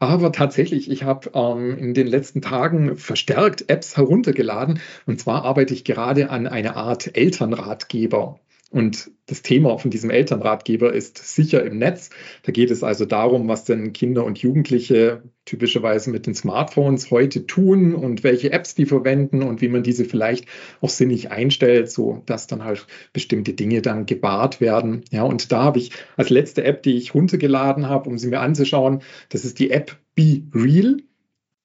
Aber 0.00 0.30
tatsächlich, 0.32 0.90
ich 0.90 1.02
habe 1.02 1.30
ähm, 1.34 1.76
in 1.76 1.94
den 1.94 2.06
letzten 2.06 2.40
Tagen 2.40 2.96
verstärkt 2.96 3.68
Apps 3.68 3.96
heruntergeladen. 3.96 4.80
Und 5.06 5.20
zwar 5.20 5.44
arbeite 5.44 5.74
ich 5.74 5.84
gerade 5.84 6.30
an 6.30 6.46
einer 6.46 6.76
Art 6.76 7.16
Elternratgeber. 7.16 8.38
Und 8.70 9.10
das 9.24 9.40
Thema 9.40 9.78
von 9.78 9.90
diesem 9.90 10.10
Elternratgeber 10.10 10.92
ist 10.92 11.16
sicher 11.16 11.64
im 11.64 11.78
Netz. 11.78 12.10
Da 12.42 12.52
geht 12.52 12.70
es 12.70 12.82
also 12.82 13.06
darum, 13.06 13.48
was 13.48 13.64
denn 13.64 13.94
Kinder 13.94 14.24
und 14.24 14.38
Jugendliche 14.38 15.22
typischerweise 15.46 16.10
mit 16.10 16.26
den 16.26 16.34
Smartphones 16.34 17.10
heute 17.10 17.46
tun 17.46 17.94
und 17.94 18.24
welche 18.24 18.52
Apps 18.52 18.74
die 18.74 18.84
verwenden 18.84 19.42
und 19.42 19.62
wie 19.62 19.68
man 19.68 19.82
diese 19.82 20.04
vielleicht 20.04 20.46
auch 20.82 20.90
sinnig 20.90 21.30
einstellt, 21.30 21.90
so 21.90 22.22
dass 22.26 22.46
dann 22.46 22.62
halt 22.62 22.86
bestimmte 23.14 23.54
Dinge 23.54 23.80
dann 23.80 24.04
gebahrt 24.04 24.60
werden. 24.60 25.02
Ja, 25.10 25.22
und 25.22 25.50
da 25.50 25.62
habe 25.62 25.78
ich 25.78 25.92
als 26.18 26.28
letzte 26.28 26.64
App, 26.64 26.82
die 26.82 26.98
ich 26.98 27.14
runtergeladen 27.14 27.88
habe, 27.88 28.10
um 28.10 28.18
sie 28.18 28.28
mir 28.28 28.40
anzuschauen, 28.40 29.00
das 29.30 29.46
ist 29.46 29.58
die 29.60 29.70
App 29.70 29.96
Be 30.14 30.42
Real. 30.54 30.98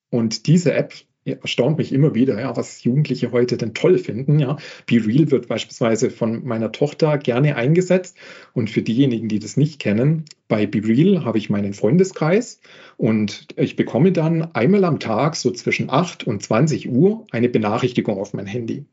Und 0.09 0.47
diese 0.47 0.73
App 0.73 0.93
erstaunt 1.25 1.77
mich 1.77 1.93
immer 1.93 2.13
wieder, 2.15 2.39
ja, 2.39 2.55
was 2.55 2.83
Jugendliche 2.83 3.31
heute 3.31 3.57
denn 3.57 3.73
toll 3.73 3.97
finden. 3.97 4.39
Ja. 4.39 4.57
Be 4.85 5.05
Real 5.05 5.31
wird 5.31 5.47
beispielsweise 5.47 6.09
von 6.09 6.45
meiner 6.45 6.71
Tochter 6.71 7.17
gerne 7.17 7.55
eingesetzt. 7.55 8.17
Und 8.53 8.69
für 8.69 8.81
diejenigen, 8.81 9.27
die 9.27 9.39
das 9.39 9.57
nicht 9.57 9.79
kennen, 9.79 10.25
bei 10.47 10.67
Be 10.67 10.85
Real 10.85 11.23
habe 11.25 11.37
ich 11.37 11.49
meinen 11.49 11.73
Freundeskreis 11.73 12.59
und 12.97 13.47
ich 13.55 13.75
bekomme 13.75 14.11
dann 14.11 14.53
einmal 14.53 14.83
am 14.83 14.99
Tag, 14.99 15.35
so 15.35 15.51
zwischen 15.51 15.89
8 15.89 16.25
und 16.25 16.43
20 16.43 16.89
Uhr, 16.89 17.25
eine 17.31 17.49
Benachrichtigung 17.49 18.17
auf 18.17 18.33
mein 18.33 18.45
Handy. 18.45 18.85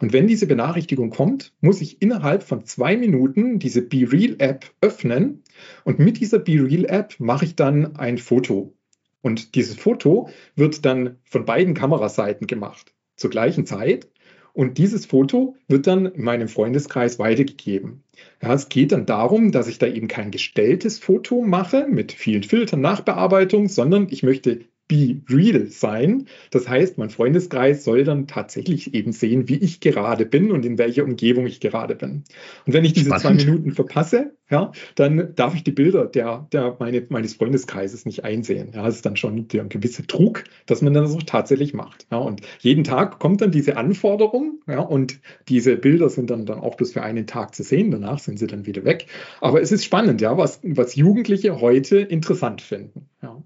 Und 0.00 0.12
wenn 0.12 0.26
diese 0.26 0.46
Benachrichtigung 0.46 1.10
kommt, 1.10 1.52
muss 1.60 1.80
ich 1.80 2.02
innerhalb 2.02 2.42
von 2.42 2.64
zwei 2.64 2.96
Minuten 2.96 3.58
diese 3.58 3.82
Be 3.82 4.10
Real 4.10 4.36
App 4.38 4.70
öffnen. 4.80 5.42
Und 5.84 5.98
mit 5.98 6.20
dieser 6.20 6.38
Be 6.38 6.64
Real 6.64 6.84
App 6.86 7.14
mache 7.18 7.44
ich 7.44 7.56
dann 7.56 7.96
ein 7.96 8.18
Foto 8.18 8.74
und 9.22 9.54
dieses 9.54 9.76
Foto 9.76 10.28
wird 10.56 10.84
dann 10.84 11.18
von 11.24 11.44
beiden 11.44 11.74
Kameraseiten 11.74 12.46
gemacht 12.46 12.94
zur 13.16 13.30
gleichen 13.30 13.66
Zeit. 13.66 14.08
Und 14.52 14.78
dieses 14.78 15.06
Foto 15.06 15.56
wird 15.68 15.86
dann 15.86 16.06
in 16.06 16.24
meinem 16.24 16.48
Freundeskreis 16.48 17.18
weitergegeben. 17.20 18.02
Ja, 18.42 18.52
es 18.52 18.68
geht 18.68 18.90
dann 18.90 19.06
darum, 19.06 19.52
dass 19.52 19.68
ich 19.68 19.78
da 19.78 19.86
eben 19.86 20.08
kein 20.08 20.32
gestelltes 20.32 20.98
Foto 20.98 21.42
mache 21.42 21.86
mit 21.88 22.10
vielen 22.10 22.42
Filtern, 22.42 22.80
Nachbearbeitung, 22.80 23.68
sondern 23.68 24.08
ich 24.10 24.24
möchte 24.24 24.64
be 24.90 25.22
real 25.30 25.66
sein. 25.66 26.26
Das 26.50 26.68
heißt, 26.68 26.98
mein 26.98 27.10
Freundeskreis 27.10 27.84
soll 27.84 28.02
dann 28.02 28.26
tatsächlich 28.26 28.92
eben 28.92 29.12
sehen, 29.12 29.48
wie 29.48 29.56
ich 29.56 29.78
gerade 29.78 30.26
bin 30.26 30.50
und 30.50 30.66
in 30.66 30.78
welcher 30.78 31.04
Umgebung 31.04 31.46
ich 31.46 31.60
gerade 31.60 31.94
bin. 31.94 32.24
Und 32.66 32.72
wenn 32.72 32.84
ich 32.84 32.92
diese 32.92 33.14
Spannend. 33.14 33.40
zwei 33.40 33.46
Minuten 33.46 33.70
verpasse, 33.70 34.32
ja, 34.50 34.72
dann 34.96 35.32
darf 35.36 35.54
ich 35.54 35.62
die 35.62 35.70
Bilder 35.70 36.06
der, 36.06 36.48
der 36.52 36.76
meine, 36.80 37.06
meines 37.08 37.34
Freundeskreises 37.34 38.04
nicht 38.04 38.24
einsehen. 38.24 38.72
Ja, 38.74 38.82
das 38.82 38.96
ist 38.96 39.06
dann 39.06 39.16
schon 39.16 39.46
der 39.46 39.64
gewisse 39.64 40.02
Druck, 40.02 40.42
dass 40.66 40.82
man 40.82 40.92
das 40.92 41.14
auch 41.14 41.22
tatsächlich 41.22 41.72
macht. 41.72 42.08
Ja, 42.10 42.18
und 42.18 42.40
jeden 42.58 42.82
Tag 42.82 43.20
kommt 43.20 43.40
dann 43.42 43.52
diese 43.52 43.76
Anforderung, 43.76 44.60
ja, 44.66 44.80
und 44.80 45.20
diese 45.48 45.76
Bilder 45.76 46.08
sind 46.10 46.30
dann, 46.30 46.46
dann 46.46 46.58
auch 46.58 46.74
bloß 46.74 46.92
für 46.92 47.02
einen 47.02 47.28
Tag 47.28 47.54
zu 47.54 47.62
sehen. 47.62 47.92
Danach 47.92 48.18
sind 48.18 48.40
sie 48.40 48.48
dann 48.48 48.66
wieder 48.66 48.84
weg. 48.84 49.06
Aber 49.40 49.62
es 49.62 49.70
ist 49.70 49.84
spannend, 49.84 50.20
ja, 50.20 50.36
was, 50.36 50.58
was 50.64 50.96
Jugendliche 50.96 51.60
heute 51.60 51.98
interessant 51.98 52.60
finden. 52.60 53.08
Ja. 53.22 53.40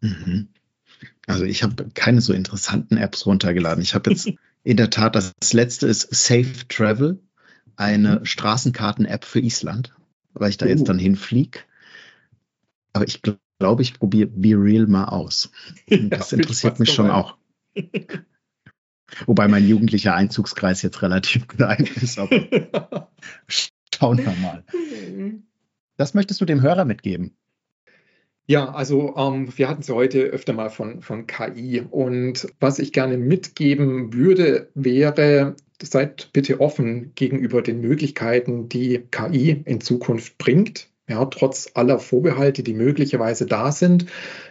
Mhm. 0.00 0.48
Also 1.26 1.44
ich 1.44 1.62
habe 1.62 1.88
keine 1.94 2.20
so 2.20 2.32
interessanten 2.32 2.96
Apps 2.96 3.26
runtergeladen. 3.26 3.82
Ich 3.82 3.94
habe 3.94 4.10
jetzt 4.10 4.30
in 4.64 4.76
der 4.76 4.90
Tat, 4.90 5.14
das 5.14 5.32
letzte 5.52 5.86
ist 5.86 6.14
Safe 6.14 6.66
Travel, 6.68 7.20
eine 7.76 8.20
mhm. 8.20 8.24
Straßenkarten-App 8.24 9.24
für 9.24 9.40
Island, 9.40 9.94
weil 10.34 10.50
ich 10.50 10.56
da 10.56 10.66
uh. 10.66 10.68
jetzt 10.68 10.88
dann 10.88 10.98
hinfliege. 10.98 11.60
Aber 12.92 13.06
ich 13.06 13.20
glaube, 13.58 13.82
ich 13.82 13.98
probiere 13.98 14.28
Be 14.28 14.54
Real 14.54 14.86
mal 14.86 15.06
aus. 15.06 15.50
Das 15.88 16.30
ja, 16.30 16.38
interessiert 16.38 16.78
mich 16.80 16.92
schon 16.92 17.10
auch. 17.10 17.36
Wobei 19.26 19.48
mein 19.48 19.66
jugendlicher 19.68 20.14
Einzugskreis 20.14 20.82
jetzt 20.82 21.02
relativ 21.02 21.46
klein 21.48 21.88
ist, 21.96 22.18
aber 22.18 23.10
schauen 23.46 24.18
wir 24.18 24.32
mal. 24.32 24.64
Das 25.96 26.14
möchtest 26.14 26.40
du 26.40 26.44
dem 26.44 26.62
Hörer 26.62 26.84
mitgeben? 26.84 27.36
Ja, 28.48 28.72
also 28.72 29.14
ähm, 29.16 29.48
wir 29.56 29.68
hatten 29.68 29.80
es 29.80 29.88
heute 29.88 30.20
öfter 30.20 30.52
mal 30.52 30.70
von, 30.70 31.02
von 31.02 31.26
KI. 31.26 31.82
Und 31.90 32.46
was 32.60 32.78
ich 32.78 32.92
gerne 32.92 33.18
mitgeben 33.18 34.12
würde, 34.12 34.70
wäre, 34.74 35.56
seid 35.82 36.30
bitte 36.32 36.60
offen 36.60 37.12
gegenüber 37.16 37.60
den 37.62 37.80
Möglichkeiten, 37.80 38.68
die 38.68 39.00
KI 39.10 39.62
in 39.64 39.80
Zukunft 39.80 40.38
bringt 40.38 40.88
ja, 41.08 41.24
trotz 41.26 41.70
aller 41.74 42.00
Vorbehalte, 42.00 42.64
die 42.64 42.74
möglicherweise 42.74 43.46
da 43.46 43.70
sind. 43.70 44.06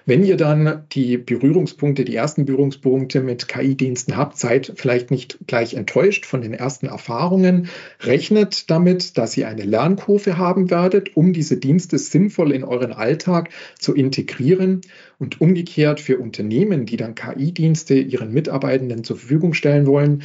Wenn 0.06 0.24
ihr 0.24 0.38
dann 0.38 0.86
die 0.94 1.18
Berührungspunkte, 1.18 2.06
die 2.06 2.16
ersten 2.16 2.46
Berührungspunkte 2.46 3.20
mit 3.20 3.50
KI-Diensten 3.50 4.16
habt, 4.16 4.38
seid 4.38 4.72
vielleicht 4.76 5.12
nicht 5.12 5.38
gleich 5.48 5.74
enttäuscht 5.74 6.26
von 6.26 6.42
den 6.42 6.54
ersten 6.54 6.86
Erfahrungen. 6.86 7.68
Rechnet 8.00 8.70
damit, 8.70 9.18
dass 9.18 9.36
ihr 9.36 9.50
eine 9.50 9.64
Lernkurve 9.64 10.38
haben 10.38 10.70
werdet, 10.70 11.18
um 11.18 11.34
diese 11.34 11.58
Dienste 11.58 11.98
sinnvoll 11.98 12.54
in 12.54 12.64
euren 12.64 12.94
Alltag 12.94 13.50
zu 13.78 13.94
integrieren. 13.94 14.80
Und 15.20 15.42
umgekehrt 15.42 16.00
für 16.00 16.18
Unternehmen, 16.20 16.86
die 16.86 16.98
dann 16.98 17.16
KI-Dienste 17.16 17.96
ihren 17.96 18.34
Mitarbeitenden 18.34 19.04
zur 19.04 19.18
Verfügung 19.18 19.54
stellen 19.54 19.88
wollen, 19.88 20.24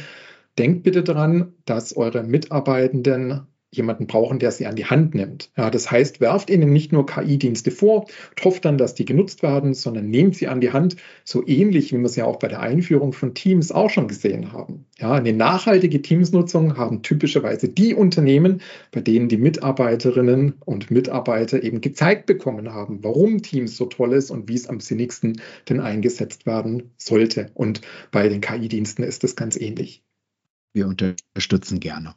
Denkt 0.57 0.83
bitte 0.83 1.01
daran, 1.01 1.53
dass 1.63 1.95
eure 1.95 2.23
Mitarbeitenden 2.23 3.47
jemanden 3.71 4.05
brauchen, 4.05 4.37
der 4.37 4.51
sie 4.51 4.65
an 4.65 4.75
die 4.75 4.85
Hand 4.85 5.15
nimmt. 5.15 5.49
Ja, 5.57 5.69
das 5.69 5.89
heißt, 5.89 6.19
werft 6.19 6.49
ihnen 6.49 6.73
nicht 6.73 6.91
nur 6.91 7.05
KI-Dienste 7.05 7.71
vor 7.71 8.01
und 8.01 8.43
hofft 8.43 8.65
dann, 8.65 8.77
dass 8.77 8.95
die 8.95 9.05
genutzt 9.05 9.43
werden, 9.43 9.73
sondern 9.73 10.09
nehmt 10.09 10.35
sie 10.35 10.49
an 10.49 10.59
die 10.59 10.73
Hand, 10.73 10.97
so 11.23 11.45
ähnlich 11.47 11.93
wie 11.93 11.97
wir 11.97 12.05
es 12.05 12.17
ja 12.17 12.25
auch 12.25 12.37
bei 12.37 12.49
der 12.49 12.59
Einführung 12.59 13.13
von 13.13 13.33
Teams 13.33 13.71
auch 13.71 13.89
schon 13.89 14.09
gesehen 14.09 14.51
haben. 14.51 14.85
Ja, 14.99 15.13
eine 15.13 15.31
nachhaltige 15.31 16.01
Teamsnutzung 16.01 16.77
haben 16.77 17.01
typischerweise 17.01 17.69
die 17.69 17.93
Unternehmen, 17.93 18.61
bei 18.91 18.99
denen 18.99 19.29
die 19.29 19.37
Mitarbeiterinnen 19.37 20.55
und 20.65 20.91
Mitarbeiter 20.91 21.63
eben 21.63 21.79
gezeigt 21.79 22.25
bekommen 22.25 22.73
haben, 22.73 22.99
warum 23.03 23.41
Teams 23.41 23.77
so 23.77 23.85
toll 23.85 24.13
ist 24.13 24.31
und 24.31 24.49
wie 24.49 24.55
es 24.55 24.67
am 24.67 24.81
sinnigsten 24.81 25.41
denn 25.69 25.79
eingesetzt 25.79 26.45
werden 26.45 26.91
sollte. 26.97 27.51
Und 27.53 27.79
bei 28.11 28.27
den 28.27 28.41
KI-Diensten 28.41 29.03
ist 29.03 29.23
das 29.23 29.37
ganz 29.37 29.55
ähnlich. 29.55 30.03
Wir 30.73 30.87
unterstützen 30.87 31.79
gerne. 31.79 32.15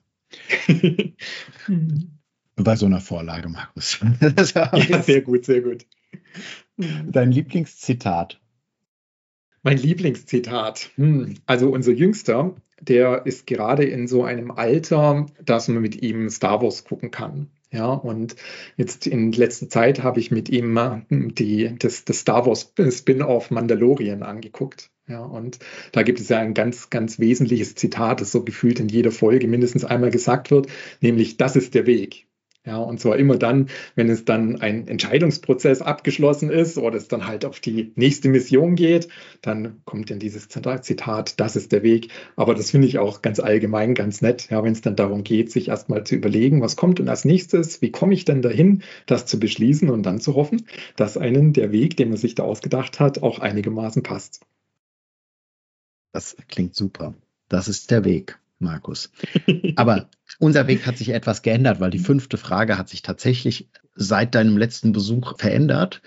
Bei 2.56 2.76
so 2.76 2.86
einer 2.86 3.00
Vorlage, 3.00 3.48
Markus. 3.48 3.98
ja, 4.54 5.02
sehr 5.02 5.22
gut, 5.22 5.44
sehr 5.44 5.60
gut. 5.60 5.86
Dein 6.76 7.32
Lieblingszitat. 7.32 8.40
Mein 9.62 9.78
Lieblingszitat. 9.78 10.90
Hm. 10.96 11.34
Also 11.46 11.70
unser 11.70 11.92
Jüngster, 11.92 12.54
der 12.80 13.26
ist 13.26 13.46
gerade 13.46 13.84
in 13.84 14.06
so 14.06 14.24
einem 14.24 14.50
Alter, 14.50 15.26
dass 15.44 15.68
man 15.68 15.82
mit 15.82 16.02
ihm 16.02 16.28
Star 16.28 16.62
Wars 16.62 16.84
gucken 16.84 17.10
kann. 17.10 17.50
Ja, 17.70 17.92
und 17.92 18.36
jetzt 18.76 19.06
in 19.06 19.32
letzter 19.32 19.68
Zeit 19.68 20.04
habe 20.04 20.20
ich 20.20 20.30
mit 20.30 20.48
ihm 20.48 20.78
hm, 21.08 21.34
die, 21.34 21.74
das, 21.76 22.04
das 22.04 22.20
Star 22.20 22.46
Wars 22.46 22.72
Spin-off 22.90 23.50
Mandalorian 23.50 24.22
angeguckt. 24.22 24.90
Ja, 25.06 25.22
und 25.22 25.58
da 25.92 26.02
gibt 26.02 26.18
es 26.20 26.28
ja 26.30 26.38
ein 26.38 26.54
ganz, 26.54 26.88
ganz 26.88 27.18
wesentliches 27.18 27.74
Zitat, 27.74 28.20
das 28.22 28.32
so 28.32 28.42
gefühlt 28.42 28.80
in 28.80 28.88
jeder 28.88 29.10
Folge 29.12 29.46
mindestens 29.48 29.84
einmal 29.84 30.10
gesagt 30.10 30.50
wird, 30.50 30.68
nämlich 31.00 31.36
das 31.36 31.56
ist 31.56 31.74
der 31.74 31.86
Weg. 31.86 32.26
Ja, 32.66 32.78
und 32.78 32.98
zwar 32.98 33.18
immer 33.18 33.36
dann, 33.36 33.68
wenn 33.94 34.08
es 34.08 34.24
dann 34.24 34.62
ein 34.62 34.88
Entscheidungsprozess 34.88 35.82
abgeschlossen 35.82 36.48
ist 36.48 36.78
oder 36.78 36.96
es 36.96 37.08
dann 37.08 37.26
halt 37.26 37.44
auf 37.44 37.60
die 37.60 37.92
nächste 37.96 38.30
Mission 38.30 38.74
geht, 38.74 39.08
dann 39.42 39.82
kommt 39.84 40.10
dann 40.10 40.18
dieses 40.18 40.48
Zitat, 40.48 41.38
das 41.38 41.56
ist 41.56 41.72
der 41.72 41.82
Weg. 41.82 42.08
Aber 42.36 42.54
das 42.54 42.70
finde 42.70 42.86
ich 42.86 42.98
auch 42.98 43.20
ganz 43.20 43.38
allgemein 43.40 43.94
ganz 43.94 44.22
nett, 44.22 44.48
ja, 44.50 44.64
wenn 44.64 44.72
es 44.72 44.80
dann 44.80 44.96
darum 44.96 45.24
geht, 45.24 45.52
sich 45.52 45.68
erstmal 45.68 46.04
zu 46.04 46.14
überlegen, 46.14 46.62
was 46.62 46.76
kommt 46.76 46.98
denn 47.00 47.10
als 47.10 47.26
nächstes, 47.26 47.82
wie 47.82 47.92
komme 47.92 48.14
ich 48.14 48.24
denn 48.24 48.40
dahin, 48.40 48.82
das 49.04 49.26
zu 49.26 49.38
beschließen 49.38 49.90
und 49.90 50.04
dann 50.04 50.20
zu 50.20 50.34
hoffen, 50.34 50.66
dass 50.96 51.18
einen 51.18 51.52
der 51.52 51.72
Weg, 51.72 51.98
den 51.98 52.08
man 52.08 52.16
sich 52.16 52.34
da 52.34 52.44
ausgedacht 52.44 52.98
hat, 53.00 53.22
auch 53.22 53.40
einigermaßen 53.40 54.02
passt. 54.02 54.40
Das 56.14 56.36
klingt 56.46 56.76
super. 56.76 57.14
Das 57.48 57.66
ist 57.66 57.90
der 57.90 58.04
Weg, 58.04 58.38
Markus. 58.60 59.10
Aber 59.76 60.08
unser 60.38 60.68
Weg 60.68 60.86
hat 60.86 60.96
sich 60.96 61.08
etwas 61.08 61.42
geändert, 61.42 61.80
weil 61.80 61.90
die 61.90 61.98
fünfte 61.98 62.36
Frage 62.36 62.78
hat 62.78 62.88
sich 62.88 63.02
tatsächlich 63.02 63.68
seit 63.96 64.36
deinem 64.36 64.56
letzten 64.56 64.92
Besuch 64.92 65.36
verändert. 65.38 66.02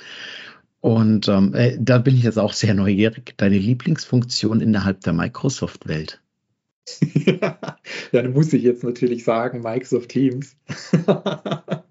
Und 0.79 1.27
ähm, 1.27 1.53
äh, 1.53 1.77
da 1.77 1.97
bin 1.97 2.15
ich 2.15 2.23
jetzt 2.23 2.39
auch 2.39 2.53
sehr 2.53 2.73
neugierig. 2.73 3.33
Deine 3.35 3.57
Lieblingsfunktion 3.57 4.61
innerhalb 4.61 5.01
der 5.01 5.11
Microsoft-Welt? 5.11 6.21
ja, 7.01 7.59
dann 8.13 8.31
muss 8.31 8.53
ich 8.53 8.63
jetzt 8.63 8.85
natürlich 8.85 9.25
sagen, 9.25 9.61
Microsoft 9.61 10.07
Teams. 10.07 10.55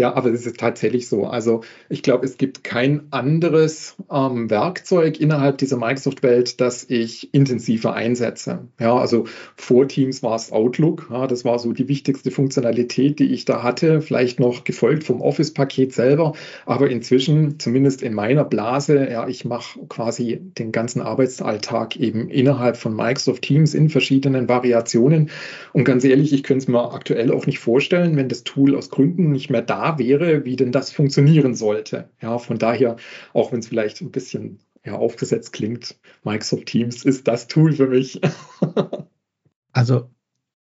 Ja, 0.00 0.14
aber 0.14 0.30
es 0.30 0.46
ist 0.46 0.58
tatsächlich 0.58 1.08
so. 1.08 1.26
Also 1.26 1.60
ich 1.90 2.02
glaube, 2.02 2.24
es 2.24 2.38
gibt 2.38 2.64
kein 2.64 3.02
anderes 3.10 3.96
ähm, 4.10 4.48
Werkzeug 4.48 5.20
innerhalb 5.20 5.58
dieser 5.58 5.76
Microsoft-Welt, 5.76 6.58
das 6.58 6.86
ich 6.88 7.34
intensiver 7.34 7.92
einsetze. 7.92 8.60
Ja, 8.78 8.96
also 8.96 9.26
vor 9.56 9.86
Teams 9.88 10.22
war 10.22 10.36
es 10.36 10.52
Outlook. 10.52 11.08
Ja, 11.10 11.26
das 11.26 11.44
war 11.44 11.58
so 11.58 11.74
die 11.74 11.86
wichtigste 11.88 12.30
Funktionalität, 12.30 13.18
die 13.18 13.26
ich 13.26 13.44
da 13.44 13.62
hatte. 13.62 14.00
Vielleicht 14.00 14.40
noch 14.40 14.64
gefolgt 14.64 15.04
vom 15.04 15.20
Office-Paket 15.20 15.92
selber. 15.92 16.32
Aber 16.64 16.88
inzwischen, 16.88 17.60
zumindest 17.60 18.00
in 18.00 18.14
meiner 18.14 18.44
Blase, 18.44 19.06
ja, 19.10 19.28
ich 19.28 19.44
mache 19.44 19.80
quasi 19.90 20.40
den 20.40 20.72
ganzen 20.72 21.02
Arbeitsalltag 21.02 21.96
eben 21.96 22.30
innerhalb 22.30 22.78
von 22.78 22.96
Microsoft 22.96 23.42
Teams 23.42 23.74
in 23.74 23.90
verschiedenen 23.90 24.48
Variationen. 24.48 25.28
Und 25.74 25.84
ganz 25.84 26.04
ehrlich, 26.04 26.32
ich 26.32 26.42
könnte 26.42 26.62
es 26.62 26.68
mir 26.68 26.90
aktuell 26.94 27.30
auch 27.32 27.44
nicht 27.44 27.58
vorstellen, 27.58 28.16
wenn 28.16 28.30
das 28.30 28.44
Tool 28.44 28.74
aus 28.74 28.88
Gründen 28.88 29.30
nicht 29.30 29.50
mehr 29.50 29.60
da 29.60 29.89
wäre, 29.98 30.44
wie 30.44 30.56
denn 30.56 30.72
das 30.72 30.90
funktionieren 30.90 31.54
sollte. 31.54 32.10
Ja, 32.20 32.38
von 32.38 32.58
daher, 32.58 32.96
auch 33.32 33.52
wenn 33.52 33.60
es 33.60 33.68
vielleicht 33.68 34.00
ein 34.00 34.10
bisschen 34.10 34.60
ja, 34.84 34.94
aufgesetzt 34.94 35.52
klingt, 35.52 35.98
Microsoft 36.24 36.66
Teams 36.66 37.04
ist 37.04 37.28
das 37.28 37.48
Tool 37.48 37.72
für 37.72 37.88
mich. 37.88 38.20
also 39.72 40.10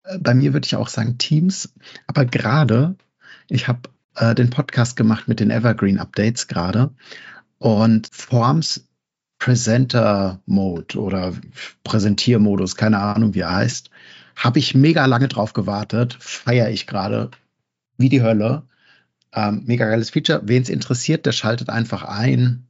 äh, 0.05 0.19
bei 0.19 0.35
mir 0.35 0.53
würde 0.53 0.67
ich 0.67 0.77
auch 0.77 0.89
sagen 0.89 1.19
Teams, 1.19 1.73
aber 2.07 2.25
gerade, 2.25 2.97
ich 3.49 3.69
habe 3.69 3.81
äh, 4.17 4.35
den 4.35 4.51
Podcast 4.51 4.97
gemacht 4.97 5.29
mit 5.29 5.41
den 5.41 5.51
Evergreen 5.51 5.99
Updates 5.99 6.49
gerade 6.49 6.91
und 7.59 8.09
Forms 8.13 8.89
Presenter 9.39 10.41
Mode 10.47 10.99
oder 10.99 11.35
Präsentiermodus, 11.85 12.77
keine 12.77 12.99
Ahnung, 12.99 13.35
wie 13.35 13.41
er 13.41 13.55
heißt, 13.55 13.91
habe 14.35 14.59
ich 14.59 14.75
mega 14.75 15.05
lange 15.07 15.29
drauf 15.29 15.53
gewartet, 15.53 16.17
feiere 16.21 16.71
ich 16.71 16.87
gerade 16.87 17.31
wie 17.99 18.09
die 18.09 18.23
Hölle. 18.23 18.63
Ähm, 19.37 19.63
mega 19.67 19.87
geiles 19.87 20.11
Feature. 20.11 20.41
Wen 20.45 20.63
es 20.63 20.71
interessiert, 20.71 21.27
der 21.27 21.33
schaltet 21.33 21.69
einfach 21.69 22.03
ein. 22.03 22.67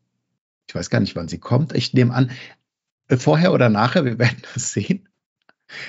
Ich 0.69 0.75
weiß 0.75 0.91
gar 0.91 1.01
nicht, 1.01 1.15
wann 1.15 1.29
sie 1.29 1.39
kommt. 1.39 1.75
Ich 1.75 1.95
nehme 1.95 2.13
an, 2.13 2.33
äh, 3.09 3.17
vorher 3.17 3.53
oder 3.53 3.69
nachher, 3.69 4.05
wir 4.05 4.19
werden 4.19 4.43
das 4.53 4.73
sehen. 4.73 5.09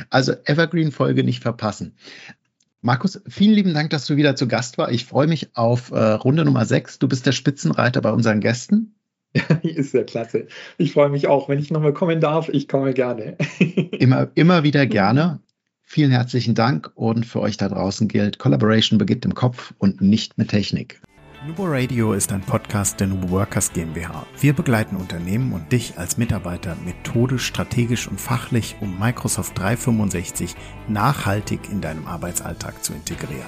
Also 0.10 0.34
Evergreen-Folge 0.46 1.24
nicht 1.24 1.42
verpassen. 1.42 1.96
Markus, 2.82 3.22
vielen 3.28 3.54
lieben 3.54 3.74
Dank, 3.74 3.90
dass 3.90 4.06
du 4.06 4.16
wieder 4.16 4.36
zu 4.36 4.48
Gast 4.48 4.78
war. 4.78 4.92
Ich 4.92 5.06
freue 5.06 5.28
mich 5.28 5.56
auf 5.56 5.92
äh, 5.92 6.00
Runde 6.00 6.46
Nummer 6.46 6.66
6. 6.66 7.00
Du 7.00 7.08
bist 7.08 7.26
der 7.26 7.32
Spitzenreiter 7.32 8.02
bei 8.02 8.12
unseren 8.12 8.40
Gästen. 8.40 8.96
ist 9.64 9.94
ja 9.94 10.04
klasse. 10.04 10.48
Ich 10.78 10.94
freue 10.94 11.10
mich 11.10 11.28
auch. 11.28 11.50
Wenn 11.50 11.60
ich 11.60 11.72
nochmal 11.72 11.94
kommen 11.94 12.22
darf, 12.22 12.50
ich 12.50 12.68
komme 12.68 12.94
gerne. 12.94 13.38
immer, 13.60 14.30
immer 14.36 14.64
wieder 14.64 14.86
gerne. 14.86 15.40
Vielen 15.90 16.12
herzlichen 16.12 16.54
Dank 16.54 16.92
und 16.96 17.26
für 17.26 17.40
euch 17.40 17.56
da 17.56 17.70
draußen 17.70 18.10
gilt, 18.10 18.40
Collaboration 18.40 18.98
beginnt 18.98 19.24
im 19.24 19.34
Kopf 19.34 19.74
und 19.78 20.02
nicht 20.02 20.38
mit 20.38 20.50
Technik. 20.50 21.02
Nubo 21.48 21.64
Radio 21.66 22.12
ist 22.12 22.34
ein 22.34 22.42
Podcast 22.42 23.00
der 23.00 23.08
Nubo 23.08 23.30
Workers 23.30 23.72
GmbH. 23.72 24.26
Wir 24.38 24.52
begleiten 24.52 24.98
Unternehmen 24.98 25.54
und 25.54 25.72
dich 25.72 25.98
als 25.98 26.18
Mitarbeiter 26.18 26.76
methodisch, 26.84 27.46
strategisch 27.46 28.10
und 28.10 28.20
fachlich, 28.20 28.76
um 28.82 29.00
Microsoft 29.00 29.58
365 29.58 30.56
nachhaltig 30.90 31.62
in 31.72 31.80
deinem 31.80 32.06
Arbeitsalltag 32.06 32.84
zu 32.84 32.92
integrieren. 32.92 33.48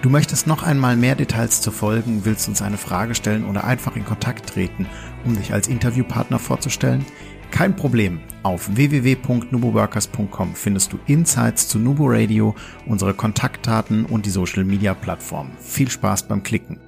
Du 0.00 0.08
möchtest 0.08 0.46
noch 0.46 0.62
einmal 0.62 0.96
mehr 0.96 1.14
Details 1.14 1.60
zu 1.60 1.70
folgen, 1.70 2.24
willst 2.24 2.48
uns 2.48 2.62
eine 2.62 2.78
Frage 2.78 3.14
stellen 3.14 3.44
oder 3.44 3.64
einfach 3.64 3.96
in 3.96 4.06
Kontakt 4.06 4.48
treten, 4.48 4.86
um 5.26 5.36
dich 5.36 5.52
als 5.52 5.68
Interviewpartner 5.68 6.38
vorzustellen? 6.38 7.04
Kein 7.50 7.76
Problem. 7.76 8.20
Auf 8.42 8.74
www.nuboworkers.com 8.74 10.54
findest 10.54 10.92
du 10.92 10.98
Insights 11.06 11.68
zu 11.68 11.78
Nubo 11.78 12.04
Radio, 12.06 12.54
unsere 12.86 13.12
Kontaktdaten 13.12 14.06
und 14.06 14.24
die 14.24 14.30
Social 14.30 14.64
Media 14.64 14.94
Plattform. 14.94 15.50
Viel 15.60 15.90
Spaß 15.90 16.22
beim 16.22 16.42
Klicken. 16.42 16.78